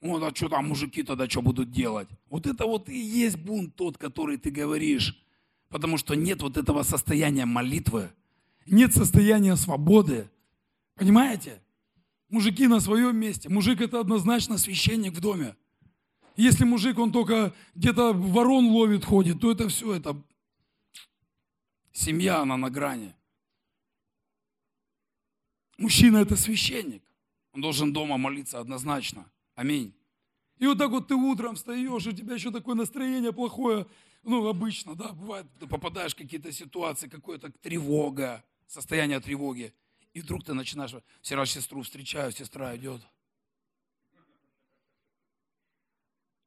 [0.00, 2.08] Вот, а что там мужики тогда что будут делать?
[2.28, 5.18] Вот это вот и есть бунт тот, который ты говоришь.
[5.68, 8.10] Потому что нет вот этого состояния молитвы,
[8.66, 10.30] нет состояния свободы.
[10.94, 11.60] Понимаете?
[12.28, 13.48] Мужики на своем месте.
[13.48, 15.56] Мужик это однозначно священник в доме.
[16.36, 20.22] Если мужик, он только где-то ворон ловит, ходит, то это все, это
[21.92, 23.14] семья, она на грани.
[25.78, 27.02] Мужчина это священник.
[27.52, 29.30] Он должен дома молиться однозначно.
[29.54, 29.94] Аминь.
[30.58, 33.86] И вот так вот ты утром встаешь, у тебя еще такое настроение плохое.
[34.22, 39.74] Ну, обычно, да, бывает, ты попадаешь в какие-то ситуации, какая-то тревога, состояние тревоги.
[40.14, 43.06] И вдруг ты начинаешь, вчера сестру встречаю, сестра идет.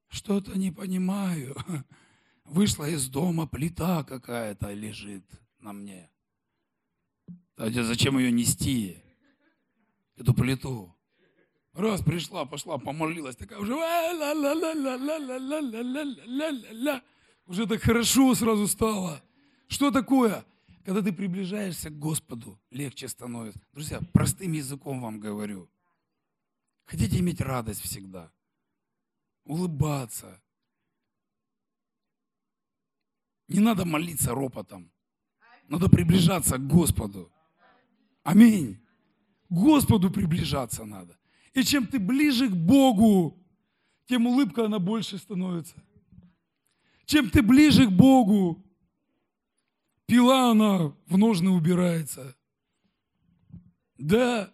[0.09, 1.55] Что-то не понимаю.
[2.45, 5.23] Вышла из дома, плита какая-то лежит
[5.59, 6.09] на мне.
[7.57, 8.97] Зачем ее нести,
[10.19, 10.95] эту плиту?
[11.73, 13.73] Раз пришла, пошла, помолилась, такая уже
[17.45, 19.21] уже так хорошо сразу стало.
[19.67, 20.45] Что такое?
[20.83, 23.61] Когда ты приближаешься к Господу, легче становится.
[23.73, 25.69] Друзья, простым языком вам говорю.
[26.85, 28.31] Хотите иметь радость всегда,
[29.43, 30.41] улыбаться.
[33.47, 34.91] Не надо молиться ропотом.
[35.67, 37.31] Надо приближаться к Господу.
[38.23, 38.79] Аминь.
[39.49, 41.17] Господу приближаться надо.
[41.53, 43.37] И чем ты ближе к Богу,
[44.05, 45.75] тем улыбка она больше становится.
[47.05, 48.63] Чем ты ближе к Богу,
[50.05, 52.35] пила она в ножны убирается.
[53.97, 54.53] Да.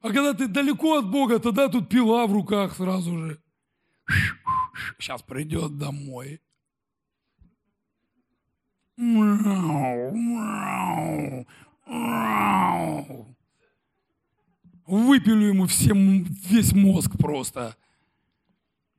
[0.00, 3.42] А когда ты далеко от Бога, тогда тут пила в руках сразу же.
[4.98, 6.40] Сейчас придет домой.
[8.96, 11.46] Мяу, мяу
[14.86, 17.76] выпилю ему всем, весь мозг просто.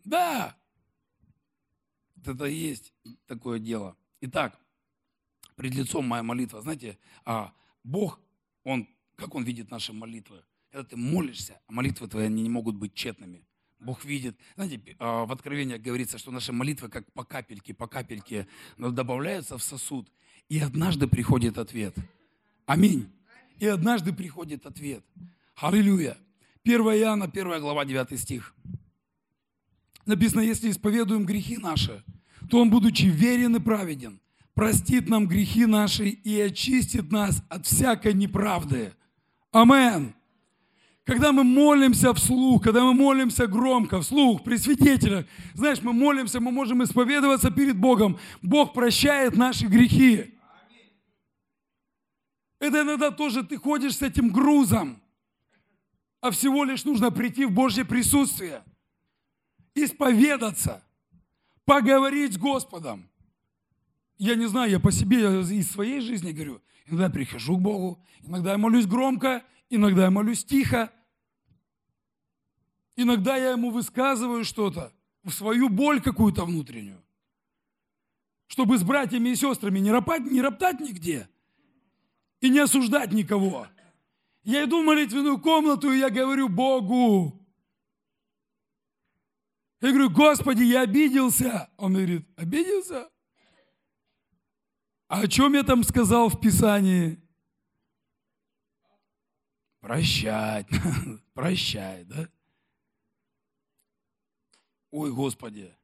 [0.04, 0.56] Да,
[2.26, 2.94] это есть
[3.26, 3.96] такое дело.
[4.22, 4.60] Итак,
[5.56, 6.62] пред лицом моя молитва.
[6.62, 8.20] Знаете, а Бог,
[8.64, 10.44] Он, как Он видит наши молитвы?
[10.72, 13.44] Когда ты молишься, а молитвы твои, они не могут быть тщетными.
[13.80, 14.38] Бог видит.
[14.56, 18.48] Знаете, а, в Откровениях говорится, что наши молитвы как по капельке, по капельке
[18.78, 20.12] добавляются в сосуд.
[20.50, 21.96] И однажды приходит ответ.
[22.70, 23.10] Аминь.
[23.58, 25.04] И однажды приходит ответ.
[25.56, 26.16] Аллилуйя.
[26.64, 28.54] 1 Иоанна, 1 глава, 9 стих.
[30.06, 32.04] Написано, если исповедуем грехи наши,
[32.48, 34.22] то Он, будучи верен и праведен,
[34.54, 38.94] простит нам грехи наши и очистит нас от всякой неправды.
[39.52, 40.14] Амен.
[41.06, 46.52] Когда мы молимся вслух, когда мы молимся громко, вслух, при свидетелях, знаешь, мы молимся, мы
[46.52, 48.20] можем исповедоваться перед Богом.
[48.44, 50.36] Бог прощает наши грехи.
[52.60, 55.02] Это иногда тоже ты ходишь с этим грузом
[56.22, 58.64] а всего лишь нужно прийти в Божье присутствие,
[59.74, 60.84] исповедаться,
[61.66, 63.10] поговорить с Господом.
[64.18, 66.62] Я не знаю, я по себе, я из своей жизни говорю.
[66.86, 70.92] Иногда я прихожу к Богу, иногда я молюсь громко, иногда я молюсь тихо.
[72.96, 74.92] Иногда я ему высказываю что-то,
[75.24, 77.02] в свою боль какую-то внутреннюю.
[78.48, 81.30] Чтобы с братьями и сестрами не роптать, не роптать нигде
[82.42, 83.68] и не осуждать никого.
[84.44, 87.36] Я иду в молитвенную комнату, и я говорю Богу.
[89.82, 91.70] Я говорю, Господи, я обиделся.
[91.78, 93.10] Он говорит, обиделся?
[95.08, 97.22] А о чем я там сказал в Писании?
[99.80, 100.68] прощать,
[101.34, 102.30] прощай, да?
[104.92, 105.76] Ой, Господи.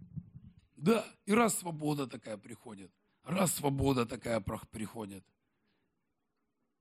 [0.75, 2.91] Да, и раз свобода такая приходит,
[3.23, 5.25] раз свобода такая приходит.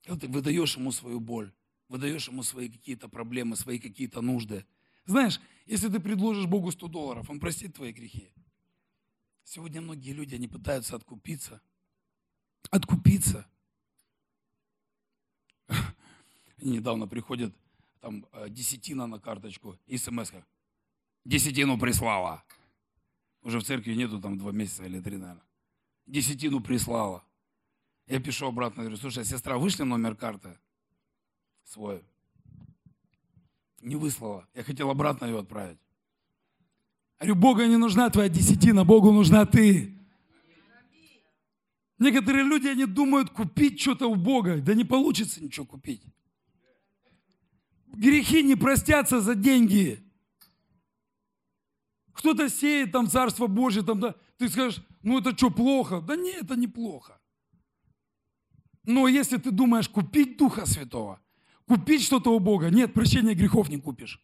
[0.05, 1.53] Когда ты выдаешь ему свою боль,
[1.89, 4.67] выдаешь ему свои какие-то проблемы, свои какие-то нужды.
[5.07, 8.31] Знаешь, если ты предложишь Богу 100 долларов, Он простит твои грехи.
[9.45, 11.61] Сегодня многие люди, они пытаются откупиться.
[12.71, 13.47] Откупиться.
[16.59, 17.55] И недавно приходит
[18.01, 20.45] там э, десятина на карточку и смс -ка.
[21.25, 22.45] Десятину прислала.
[23.43, 25.45] Уже в церкви нету там два месяца или три, наверное.
[26.07, 27.25] Десятину прислала.
[28.07, 30.59] Я пишу обратно, говорю, слушай, сестра, вышли номер карты
[31.65, 32.03] свой?
[33.81, 34.47] Не выслала.
[34.55, 35.79] Я хотел обратно ее отправить.
[37.19, 39.97] Говорю, Богу не нужна твоя десятина, Богу нужна ты.
[41.99, 44.61] Некоторые люди, они думают купить что-то у Бога.
[44.61, 46.03] Да не получится ничего купить.
[47.87, 50.01] Грехи не простятся за деньги.
[52.13, 56.01] Кто-то сеет там Царство Божье, там, да, ты скажешь, ну это что, плохо?
[56.01, 57.19] Да нет, это не плохо.
[58.85, 61.21] Но если ты думаешь купить Духа Святого,
[61.67, 64.21] купить что-то у Бога, нет, прощения грехов не купишь.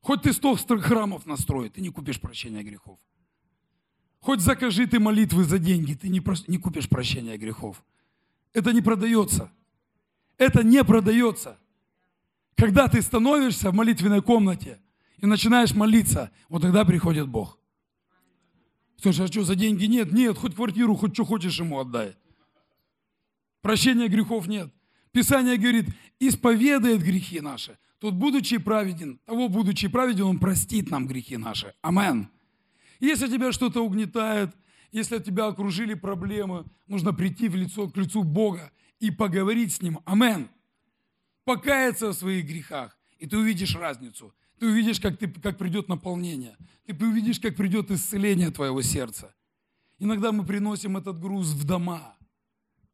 [0.00, 2.98] Хоть ты сто храмов настроит, ты не купишь прощения грехов.
[4.20, 7.84] Хоть закажи ты молитвы за деньги, ты не, не купишь прощения грехов.
[8.52, 9.50] Это не продается.
[10.36, 11.58] Это не продается.
[12.56, 14.80] Когда ты становишься в молитвенной комнате
[15.18, 17.58] и начинаешь молиться, вот тогда приходит Бог.
[19.00, 20.12] Слушай, а что, за деньги нет?
[20.12, 22.16] Нет, хоть квартиру, хоть что хочешь ему отдай.
[23.60, 24.72] Прощения грехов нет.
[25.12, 25.86] Писание говорит,
[26.20, 27.78] исповедает грехи наши.
[27.98, 31.74] Тот, будучи праведен, того, будучи праведен, он простит нам грехи наши.
[31.82, 32.28] Амен.
[33.00, 34.54] Если тебя что-то угнетает,
[34.92, 40.00] если тебя окружили проблемы, нужно прийти в лицо, к лицу Бога и поговорить с Ним.
[40.04, 40.48] Амен.
[41.44, 44.34] Покаяться в своих грехах, и ты увидишь разницу.
[44.58, 46.56] Ты увидишь, как, ты, как придет наполнение.
[46.86, 49.34] Ты увидишь, как придет исцеление твоего сердца.
[49.98, 52.16] Иногда мы приносим этот груз в дома,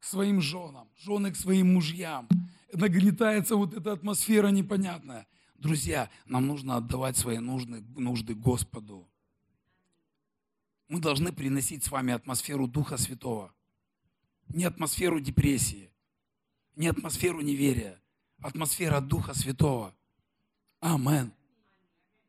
[0.05, 2.29] своим женам, жены к своим мужьям.
[2.73, 5.27] Нагнетается вот эта атмосфера непонятная.
[5.55, 9.09] Друзья, нам нужно отдавать свои нужды, нужды Господу.
[10.88, 13.55] Мы должны приносить с вами атмосферу Духа Святого.
[14.49, 15.90] Не атмосферу депрессии,
[16.77, 17.99] не атмосферу неверия,
[18.40, 19.95] атмосфера Духа Святого.
[20.81, 21.33] Амен.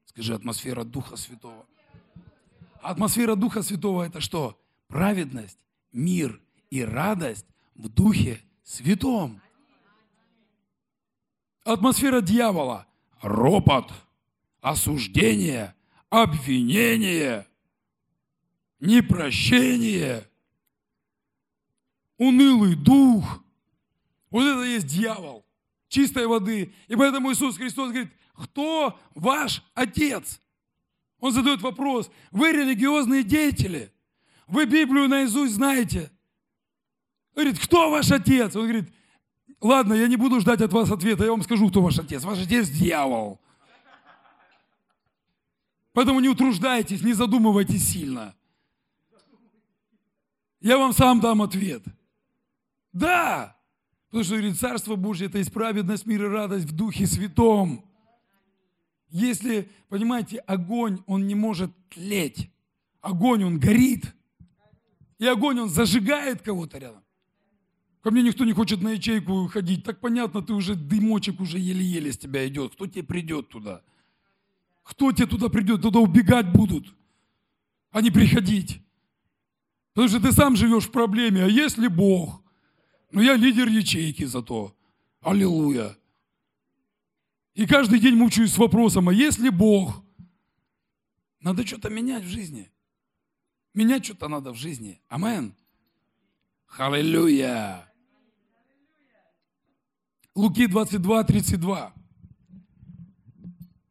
[0.05, 1.65] Скажи, атмосфера Духа Святого.
[2.81, 4.57] Атмосфера Духа Святого это что?
[4.87, 5.59] Праведность,
[5.91, 9.41] мир и радость в Духе Святом.
[11.63, 12.87] Атмосфера дьявола–
[13.21, 13.91] ропот,
[14.61, 15.75] осуждение,
[16.09, 17.47] обвинение–
[18.79, 20.29] непрощение,
[22.17, 23.43] унылый дух.
[24.29, 25.45] Вот это есть дьявол
[25.87, 26.73] чистой воды.
[26.87, 30.41] И поэтому Иисус Христос говорит, кто ваш отец?
[31.19, 33.91] Он задает вопрос, вы религиозные деятели,
[34.47, 36.11] вы Библию наизусть знаете.
[37.35, 38.55] Говорит, кто ваш отец?
[38.55, 38.93] Он говорит,
[39.59, 42.23] ладно, я не буду ждать от вас ответа, я вам скажу, кто ваш отец.
[42.23, 43.39] Ваш отец дьявол.
[45.93, 48.35] Поэтому не утруждайтесь, не задумывайтесь сильно.
[50.59, 51.83] Я вам сам дам ответ.
[52.91, 53.55] Да.
[54.07, 57.85] Потому что, говорит, Царство Божье– это есть праведность, мир и радость в Духе Святом.
[59.09, 62.49] Если, понимаете, огонь, он не может тлеть.
[63.01, 64.13] Огонь, он горит.
[65.19, 67.04] И огонь, он зажигает кого-то рядом.
[68.05, 69.83] Ко мне никто не хочет на ячейку ходить.
[69.83, 72.75] Так понятно, ты уже дымочек уже еле-еле с тебя идет.
[72.75, 73.81] Кто тебе придет туда?
[74.83, 75.81] Кто тебе туда придет?
[75.81, 76.93] Туда убегать будут,
[77.89, 78.79] а не приходить.
[79.93, 81.45] Потому что ты сам живешь в проблеме.
[81.45, 82.43] А если Бог?
[83.11, 84.75] Ну, я лидер ячейки зато.
[85.21, 85.97] Аллилуйя.
[87.55, 90.03] И каждый день мучаюсь с вопросом, а если Бог?
[91.39, 92.71] Надо что-то менять в жизни.
[93.73, 95.01] Менять что-то надо в жизни.
[95.07, 95.55] Амен.
[96.77, 97.84] Аллилуйя.
[100.35, 101.93] Луки 22, 32.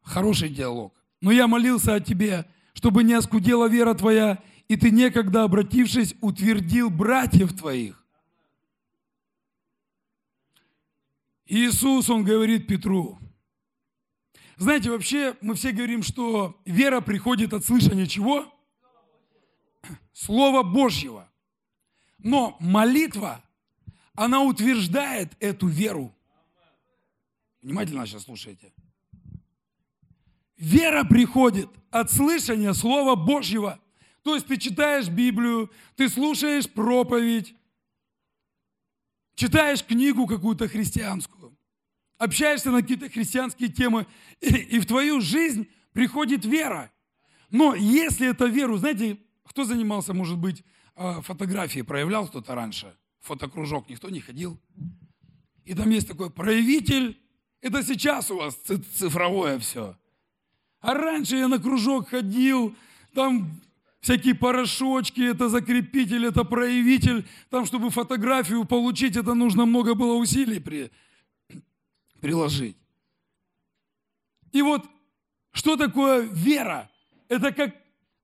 [0.03, 0.93] Хороший диалог.
[1.19, 6.91] Но я молился о тебе, чтобы не оскудела вера твоя, и ты некогда, обратившись, утвердил
[6.91, 8.05] братьев твоих.
[11.47, 13.17] Иисус, Он говорит Петру.
[14.57, 18.51] Знаете, вообще мы все говорим, что вера приходит от слышания чего?
[20.13, 21.29] Слова Божьего.
[22.19, 23.43] Но молитва,
[24.13, 26.14] она утверждает эту веру.
[27.65, 28.71] Внимательно сейчас слушайте.
[30.55, 33.79] Вера приходит от слышания Слова Божьего.
[34.21, 37.55] То есть ты читаешь Библию, ты слушаешь проповедь,
[39.33, 41.57] читаешь книгу какую-то христианскую.
[42.19, 44.05] общаешься на какие-то христианские темы,
[44.41, 46.91] и, и в твою жизнь приходит вера.
[47.49, 50.63] Но если это веру, знаете, кто занимался, может быть,
[50.93, 52.95] а, фотографией, проявлял кто-то раньше?
[53.21, 54.61] Фотокружок никто не ходил.
[55.63, 57.24] И там есть такой проявитель.
[57.65, 58.53] Это сейчас у вас
[58.93, 59.97] цифровое все.
[60.81, 62.75] А раньше я на кружок ходил,
[63.15, 63.59] там
[64.01, 67.25] всякие порошочки, это закрепитель, это проявитель.
[67.49, 70.91] Там, чтобы фотографию получить, это нужно много было усилий при,
[72.21, 72.77] приложить.
[74.51, 74.85] И вот
[75.51, 76.87] что такое вера?
[77.29, 77.75] Это как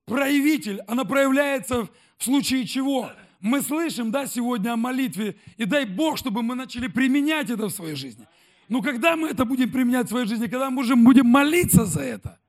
[0.05, 0.81] проявитель.
[0.81, 1.89] Она проявляется
[2.19, 3.11] в случае чего?
[3.39, 7.71] Мы слышим, да, сегодня о молитве, и дай Бог, чтобы мы начали применять это в
[7.71, 8.27] своей жизни.
[8.71, 11.99] Но когда мы это будем применять в своей жизни, когда мы будем, будем молиться за
[11.99, 12.39] это,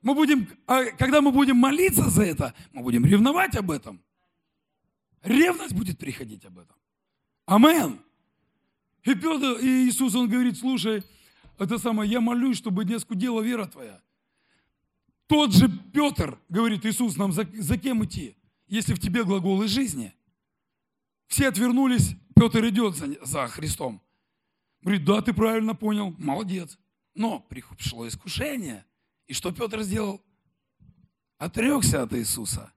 [0.00, 4.00] мы будем, а когда мы будем молиться за это, мы будем ревновать об этом.
[5.24, 6.76] Ревность будет приходить об этом.
[7.44, 7.98] Амен.
[9.02, 11.02] И Петр, и Иисус, он говорит, слушай,
[11.58, 14.00] это самое, я молюсь, чтобы не скудела вера твоя.
[15.26, 18.36] Тот же Петр, говорит Иисус, нам за, за кем идти,
[18.68, 20.14] если в тебе глаголы жизни?
[21.26, 24.00] Все отвернулись, Петр идет за, за Христом.
[24.86, 26.78] Говорит, да, ты правильно понял, молодец.
[27.12, 28.86] Но пришло искушение.
[29.26, 30.22] И что Петр сделал?
[31.38, 32.72] Отрекся от Иисуса.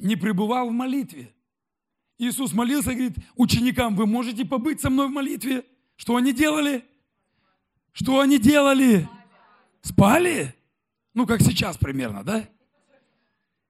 [0.00, 1.32] Не пребывал в молитве.
[2.18, 5.64] Иисус молился, говорит, ученикам, вы можете побыть со мной в молитве?
[5.94, 6.84] Что они делали?
[7.92, 9.08] Что они делали?
[9.80, 10.52] Спали?
[11.14, 12.48] Ну, как сейчас примерно, да?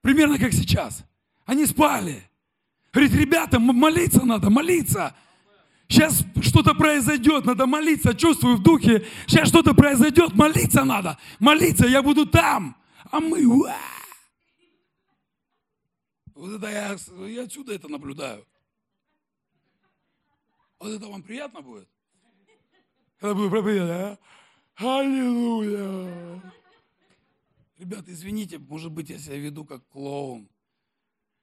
[0.01, 1.05] Примерно как сейчас.
[1.45, 2.23] Они спали.
[2.95, 5.15] Говорит, ребята, молиться надо, молиться.
[5.93, 9.07] Сейчас что-то произойдет, надо молиться, чувствую в духе.
[9.27, 11.19] Сейчас что-то произойдет, молиться надо.
[11.39, 12.75] Молиться, я буду там.
[13.11, 13.45] А мы...
[13.45, 13.77] Уа!
[16.35, 18.47] Вот это я, я отсюда это наблюдаю.
[20.81, 21.89] Вот это вам приятно будет?
[23.19, 24.19] Когда буду проповедовать,
[24.79, 24.99] а?
[24.99, 26.41] Аллилуйя!
[27.77, 30.49] Ребята, извините, может быть, я себя веду как клоун.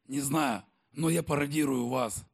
[0.07, 2.25] Не знаю, но я пародирую вас.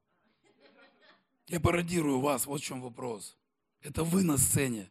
[1.48, 3.38] Я пародирую вас, вот в чем вопрос.
[3.82, 4.90] Это вы на сцене.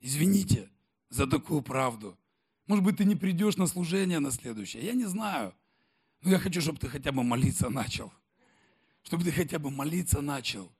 [0.00, 0.68] Извините
[1.08, 2.16] за такую правду.
[2.66, 4.84] Может быть, ты не придешь на служение на следующее.
[4.84, 5.54] Я не знаю.
[6.22, 8.12] Но я хочу, чтобы ты хотя бы молиться начал.
[9.02, 10.70] Чтобы ты хотя бы молиться начал.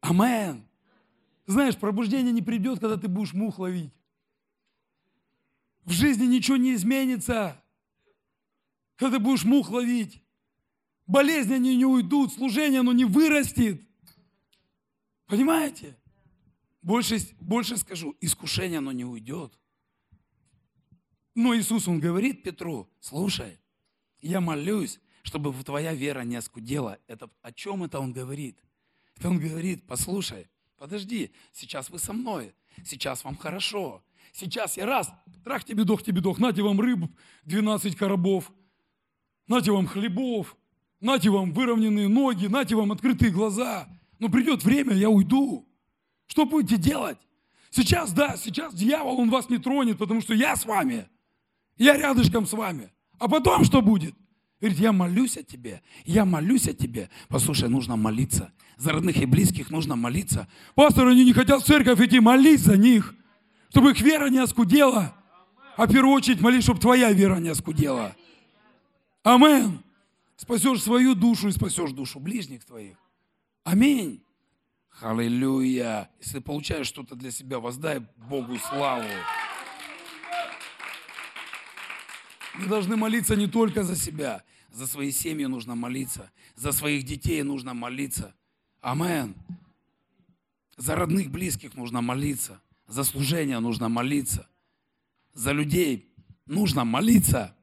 [0.00, 0.66] Амен.
[1.46, 3.92] Знаешь, пробуждение не придет, когда ты будешь мух ловить.
[5.84, 7.62] В жизни ничего не изменится,
[8.96, 10.22] когда ты будешь мух ловить.
[11.06, 13.85] Болезни они не уйдут, служение оно не вырастет.
[15.26, 15.96] Понимаете?
[16.82, 19.58] Больше, больше скажу, искушение оно не уйдет.
[21.34, 23.58] Но Иисус, Он говорит Петру, слушай,
[24.20, 26.98] я молюсь, чтобы твоя вера не оскудела.
[27.06, 28.58] Это, о чем это Он говорит?
[29.16, 32.54] Это Он говорит, послушай, подожди, сейчас вы со мной,
[32.84, 34.02] сейчас вам хорошо,
[34.32, 35.10] Сейчас я раз,
[35.44, 37.10] трах тебе дох, тебе дох, нате вам рыбу,
[37.44, 38.52] 12 коробов,
[39.48, 40.58] нате вам хлебов,
[41.00, 43.88] нате вам выровненные ноги, нате вам открытые глаза.
[44.18, 45.68] Но придет время, я уйду.
[46.26, 47.18] Что будете делать?
[47.70, 51.08] Сейчас, да, сейчас дьявол, он вас не тронет, потому что я с вами.
[51.76, 52.90] Я рядышком с вами.
[53.18, 54.14] А потом что будет?
[54.60, 57.10] Говорит, я молюсь о тебе, я молюсь о тебе.
[57.28, 58.52] Послушай, нужно молиться.
[58.78, 60.48] За родных и близких нужно молиться.
[60.74, 63.14] Пастор, они не хотят в церковь идти, молись за них
[63.76, 65.14] чтобы их вера не оскудела.
[65.76, 68.16] А в первую очередь молись, чтобы твоя вера не оскудела.
[69.22, 69.82] Амен.
[70.36, 72.96] Спасешь свою душу и спасешь душу ближних твоих.
[73.66, 74.22] Аминь.
[75.00, 76.08] Аллилуйя.
[76.20, 79.08] Если получаешь что-то для себя, воздай Богу славу.
[82.54, 84.44] Мы должны молиться не только за себя.
[84.70, 86.30] За свои семьи нужно молиться.
[86.54, 88.36] За своих детей нужно молиться.
[88.82, 89.34] Амен.
[90.76, 92.60] За родных, близких нужно молиться.
[92.86, 94.48] За служение нужно молиться.
[95.32, 96.14] За людей
[96.46, 97.56] нужно молиться.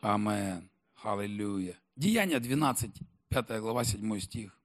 [0.00, 0.70] Амен.
[1.02, 1.78] Аллилуйя.
[1.96, 2.90] Деяние 12,
[3.28, 4.58] 5 глава, 7 стих.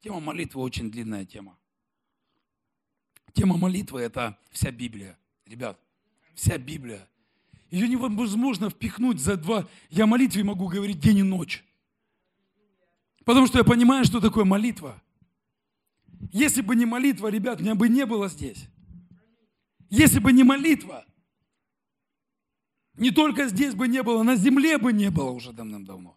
[0.00, 1.58] Тема молитвы очень длинная тема.
[3.32, 5.18] Тема молитвы– это вся Библия.
[5.44, 5.78] Ребят,
[6.34, 7.08] вся Библия.
[7.70, 9.68] Ее невозможно впихнуть за два.
[9.90, 11.64] Я молитве могу говорить день и ночь.
[13.24, 15.02] Потому что я понимаю, что такое молитва.
[16.32, 18.68] Если бы не молитва, ребят, меня бы не было здесь.
[19.90, 21.04] Если бы не молитва,
[22.96, 26.16] не только здесь бы не было, на земле бы не было уже давным-давно.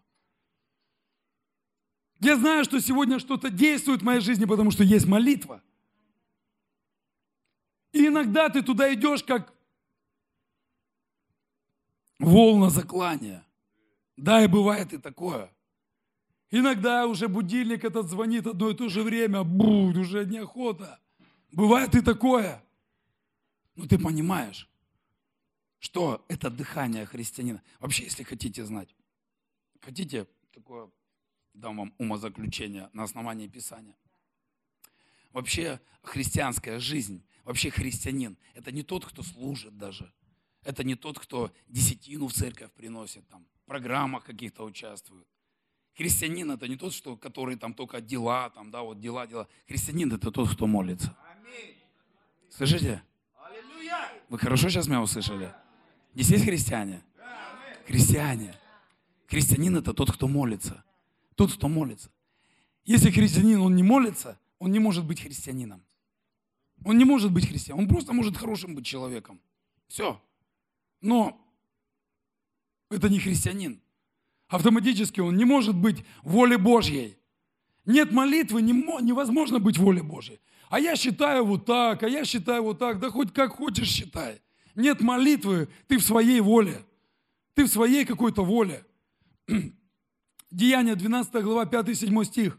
[2.19, 5.61] Я знаю, что сегодня что-то действует в моей жизни, потому что есть молитва.
[7.93, 9.53] И иногда ты туда идешь, как
[12.19, 13.45] волна заклания.
[14.17, 15.51] Да, и бывает и такое.
[16.51, 20.99] Иногда уже будильник этот звонит одно и то же время, буд, уже неохота.
[21.51, 22.63] Бывает и такое.
[23.75, 24.69] Ну ты понимаешь,
[25.77, 27.61] что это дыхание христианина.
[27.79, 28.93] Вообще, если хотите знать,
[29.79, 30.89] хотите такое,
[31.53, 33.95] дам вам умозаключение на основании Писания.
[35.31, 40.11] Вообще христианская жизнь, вообще христианин, это не тот, кто служит даже.
[40.63, 45.27] Это не тот, кто десятину в церковь приносит, там, в программах каких-то участвует.
[45.95, 49.47] Христианин это не тот, что, который там только дела, там, да, вот дела, дела.
[49.67, 51.15] Христианин это тот, кто молится.
[52.49, 53.03] Слышите?
[54.29, 55.53] Вы хорошо сейчас меня услышали?
[56.13, 57.03] Здесь есть христиане?
[57.87, 58.55] Христиане.
[59.27, 60.83] Христианин это тот, кто молится.
[61.39, 62.11] Тот, кто молится.
[62.83, 65.81] Если христианин, он не молится, он не может быть христианином.
[66.83, 67.85] Он не может быть христианином.
[67.85, 69.39] Он просто может хорошим быть человеком.
[69.87, 70.21] Все.
[70.99, 71.41] Но
[72.89, 73.79] это не христианин.
[74.49, 77.17] Автоматически он не может быть воле Божьей.
[77.85, 80.41] Нет молитвы, невозможно быть волей Божьей.
[80.69, 84.41] А я считаю вот так, а я считаю вот так, да хоть как хочешь считай.
[84.75, 86.85] Нет молитвы, ты в своей воле.
[87.53, 88.85] Ты в своей какой-то воле.
[90.51, 92.57] Деяние 12 глава 5-7 стих.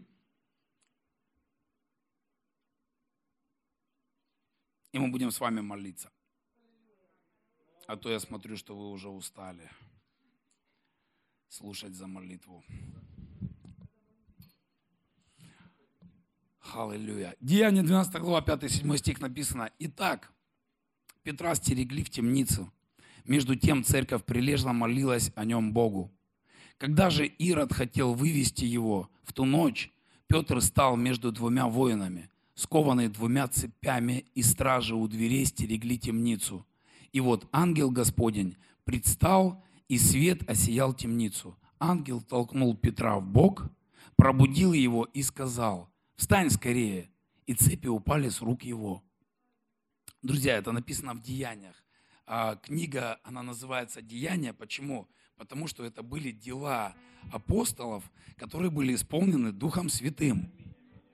[4.93, 6.11] И мы будем с вами молиться.
[7.89, 9.69] А то я смотрю, что вы уже устали
[11.49, 12.65] слушать за молитву.
[16.73, 17.37] Аллилуйя.
[17.41, 19.73] Деяние 12 глава 5-7 стих написано.
[19.81, 20.33] Итак,
[21.25, 22.73] Петра стерегли в темницу.
[23.25, 26.17] Между тем церковь прилежно молилась о нем Богу.
[26.81, 29.93] Когда же Ирод хотел вывести его в ту ночь,
[30.29, 36.67] Петр стал между двумя воинами, скованный двумя цепями, и стражи у дверей стерегли темницу.
[37.13, 41.55] И вот ангел Господень предстал, и свет осиял темницу.
[41.79, 43.67] Ангел толкнул Петра в бок,
[44.17, 47.11] пробудил его и сказал, встань скорее.
[47.47, 49.05] И цепи упали с рук его.
[50.23, 51.77] Друзья, это написано в Деяниях.
[52.25, 54.55] А книга, она называется «Деяния».
[54.55, 55.11] Почему?
[55.41, 56.95] Потому что это были дела
[57.33, 58.05] апостолов,
[58.37, 60.53] которые были исполнены Духом Святым.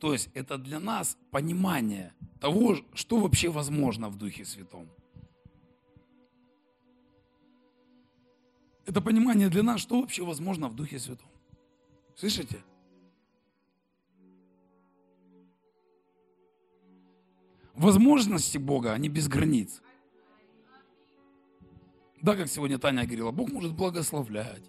[0.00, 4.88] То есть это для нас понимание того, что вообще возможно в Духе Святом.
[8.84, 11.28] Это понимание для нас, что вообще возможно в Духе Святом.
[12.16, 12.64] Слышите?
[17.74, 19.80] Возможности Бога, они без границ.
[22.26, 24.64] Да, как сегодня Таня говорила, Бог может благословлять.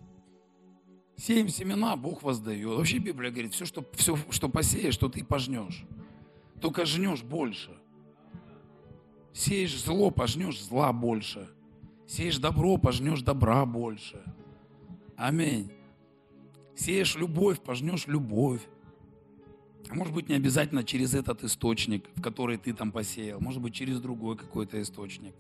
[1.16, 2.78] Сеем семена, Бог воздает.
[2.78, 5.84] Вообще Библия говорит, все, что, все, что посеешь, что ты пожнешь.
[6.62, 7.76] Только жнешь больше.
[9.34, 11.50] Сеешь зло, пожнешь зла больше.
[12.06, 14.22] Сеешь добро, пожнешь добра больше.
[15.16, 15.72] Аминь.
[16.76, 18.62] Сеешь любовь, пожнешь любовь.
[19.90, 23.40] А может быть, не обязательно через этот источник, в который ты там посеял.
[23.40, 25.34] Может быть, через другой какой-то источник.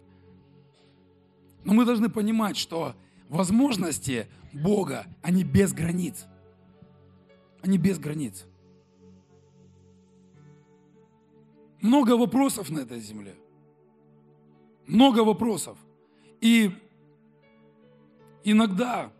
[1.67, 2.95] Но мы должны понимать, что
[3.27, 6.25] возможности Бога, они без границ.
[7.61, 8.45] Они без границ.
[11.81, 13.35] Много вопросов на этой земле.
[14.85, 15.77] Много вопросов.
[16.39, 16.71] И
[18.45, 19.11] иногда,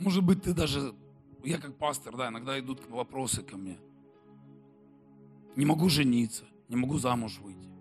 [0.00, 0.96] может быть, ты даже,
[1.44, 3.78] я как пастор, да, иногда идут вопросы ко мне.
[5.54, 7.75] Не могу жениться, не могу замуж выйти.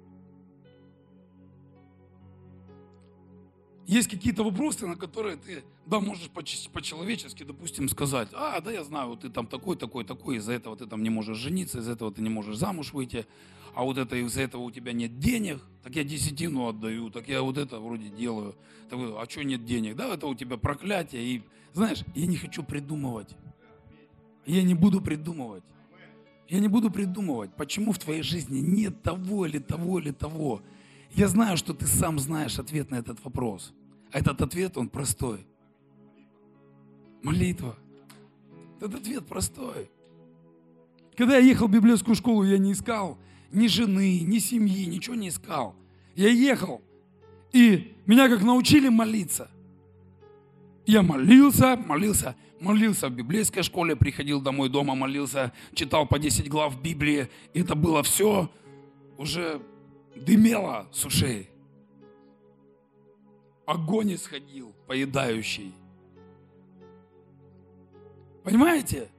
[3.87, 9.09] Есть какие-то вопросы, на которые ты, да, можешь по-человечески, допустим, сказать, а, да, я знаю,
[9.09, 12.11] вот ты там такой, такой, такой, из-за этого ты там не можешь жениться, из-за этого
[12.11, 13.27] ты не можешь замуж выйти,
[13.75, 17.41] а вот это из-за этого у тебя нет денег, так я десятину отдаю, так я
[17.41, 18.55] вот это вроде делаю.
[18.89, 19.95] Так, а что нет денег?
[19.95, 21.23] Да, это у тебя проклятие.
[21.23, 23.35] И знаешь, я не хочу придумывать.
[24.45, 25.63] Я не буду придумывать.
[26.47, 30.61] Я не буду придумывать, почему в твоей жизни нет того или того или того.
[31.15, 33.73] Я знаю, что ты сам знаешь ответ на этот вопрос.
[34.11, 35.47] А этот ответ, он простой.
[37.23, 37.77] Молитва.
[38.77, 39.89] Этот ответ простой.
[41.15, 43.17] Когда я ехал в библейскую школу, я не искал
[43.53, 45.75] ни жены, ни семьи, ничего не искал.
[46.15, 46.81] Я ехал,
[47.53, 49.49] и меня как научили молиться.
[50.85, 56.81] Я молился, молился, молился в библейской школе, приходил домой дома, молился, читал по 10 глав
[56.81, 57.29] Библии.
[57.53, 58.51] И это было все
[59.17, 59.61] уже
[60.15, 61.49] дымело с ушей.
[63.65, 65.73] Огонь исходил, поедающий.
[68.43, 69.09] Понимаете?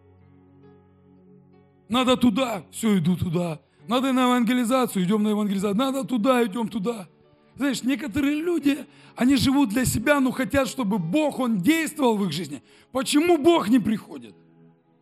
[1.88, 3.60] Надо туда, все, иду туда.
[3.88, 5.76] Надо на евангелизацию, идем на евангелизацию.
[5.76, 7.08] Надо туда, идем туда.
[7.56, 8.84] Знаешь, некоторые люди,
[9.14, 12.62] они живут для себя, но хотят, чтобы Бог, Он действовал в их жизни.
[12.92, 14.34] Почему Бог не приходит?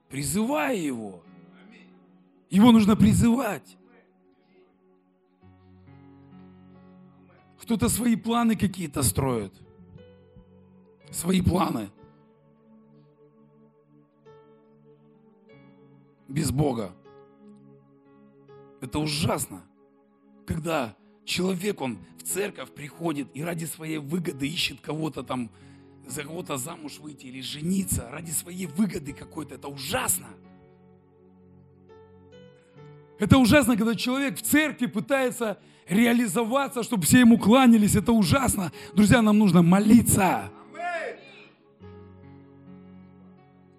[0.09, 1.22] Призывай Его.
[2.51, 3.76] Его нужно призывать.
[7.64, 9.54] Кто-то свои планы какие-то строит.
[11.10, 11.88] Свои планы.
[16.28, 16.94] Без Бога.
[18.82, 19.64] Это ужасно,
[20.46, 20.94] когда
[21.24, 25.50] человек, он в церковь приходит и ради своей выгоды ищет кого-то там,
[26.06, 29.54] за кого-то замуж выйти или жениться, ради своей выгоды какой-то.
[29.54, 30.28] Это ужасно.
[33.18, 35.58] Это ужасно, когда человек в церкви пытается
[35.88, 37.94] реализоваться, чтобы все ему кланялись.
[37.94, 38.72] Это ужасно.
[38.94, 40.50] Друзья, нам нужно молиться.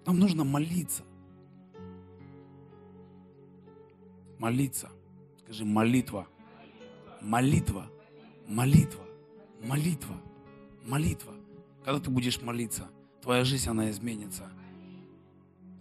[0.06, 1.02] Нам нужно молиться.
[4.38, 4.88] Молиться.
[5.44, 6.28] Скажи, молитва.
[7.20, 7.90] Молитва.
[8.46, 9.04] Молитва.
[9.62, 10.16] Молитва.
[10.84, 11.34] Молитва.
[11.84, 12.88] Когда ты будешь молиться,
[13.20, 14.44] твоя жизнь, она изменится.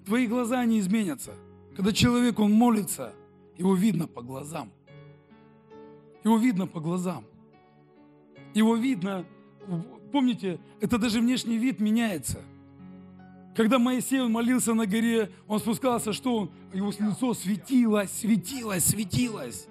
[0.05, 1.33] Твои глаза, не изменятся.
[1.75, 3.13] Когда человек, он молится,
[3.57, 4.71] его видно по глазам.
[6.23, 7.25] Его видно по глазам.
[8.53, 9.25] Его видно,
[10.11, 12.41] помните, это даже внешний вид меняется.
[13.55, 16.51] Когда Моисей он молился на горе, он спускался, что он?
[16.73, 19.67] Его лицо светилось, светилось, светилось.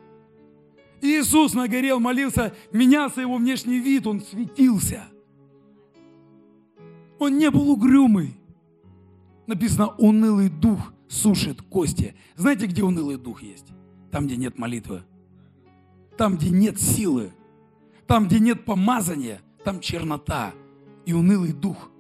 [1.03, 5.05] Иисус на горе он молился, менялся его внешний вид, он светился.
[7.19, 8.39] Он не был угрюмый.
[9.47, 12.15] Написано, унылый дух сушит кости.
[12.37, 13.67] Знаете, где унылый дух есть?
[14.11, 15.05] Там, где нет молитвы.
[16.19, 17.33] Там, где нет силы.
[18.07, 19.41] Там, где нет помазания.
[19.65, 20.53] Там чернота
[21.07, 21.91] и унылый дух.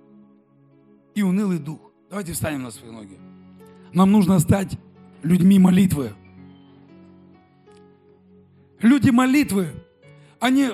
[1.14, 1.80] И унылый дух.
[2.10, 3.18] Давайте встанем на свои ноги.
[3.92, 4.76] Нам нужно стать
[5.22, 6.12] людьми молитвы.
[8.80, 9.70] Люди молитвы,
[10.40, 10.70] они,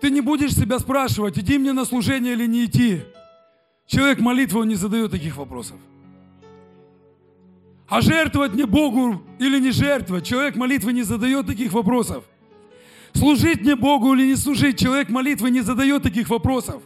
[0.00, 3.02] ты не будешь себя спрашивать, иди мне на служение или не идти.
[3.86, 5.76] Человек молитвы, он не задает таких вопросов.
[7.92, 10.24] А жертвовать мне Богу или не жертвовать?
[10.24, 12.24] Человек молитвы не задает таких вопросов.
[13.12, 14.78] Служить мне Богу или не служить?
[14.78, 16.82] Человек молитвы не задает таких вопросов.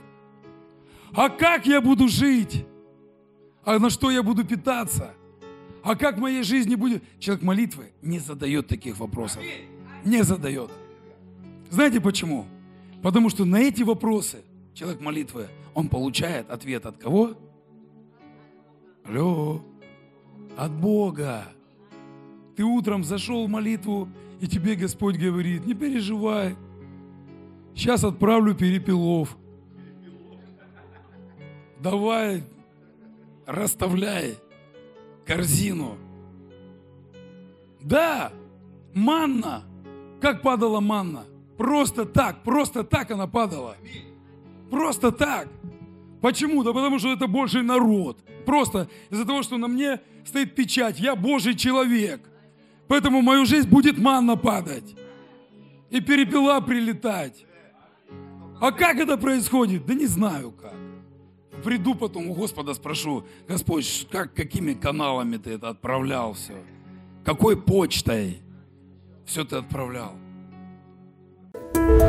[1.13, 2.67] А как я буду жить?
[3.65, 5.15] А на что я буду питаться?
[5.85, 7.05] А как в моей жизни будет?
[7.21, 9.45] Человек молитвы не задает таких вопросов.
[10.05, 10.73] Не задает.
[11.71, 12.47] Знаете почему?
[13.01, 14.39] Потому что на эти вопросы
[14.75, 17.39] человек молитвы, он получает ответ от кого?
[19.05, 19.63] Алло
[20.57, 21.45] от Бога.
[22.57, 24.09] Ты утром зашел в молитву,
[24.41, 26.57] и тебе Господь говорит, не переживай,
[27.75, 29.37] сейчас отправлю перепелов.
[31.81, 32.43] Давай,
[33.47, 34.37] расставляй
[35.27, 35.99] корзину.
[37.83, 38.33] Да,
[38.95, 39.63] манна.
[40.21, 41.25] Как падала манна?
[41.59, 43.77] Просто так, просто так она падала.
[44.71, 45.49] Просто так.
[46.27, 46.65] Почему?
[46.65, 48.19] Да потому что это Божий народ.
[48.45, 50.99] Просто из-за того, что на мне стоит печать.
[50.99, 52.21] Я Божий человек.
[52.89, 54.97] Поэтому в мою жизнь будет манна падать.
[55.89, 57.47] И перепела прилетать.
[58.61, 59.87] А как это происходит?
[59.87, 60.75] Да не знаю как.
[61.63, 66.57] Приду потом у Господа спрошу, Господь, как, какими каналами ты это отправлял все?
[67.25, 68.39] Какой почтой
[69.27, 70.17] все ты отправлял?
[71.73, 72.06] thank you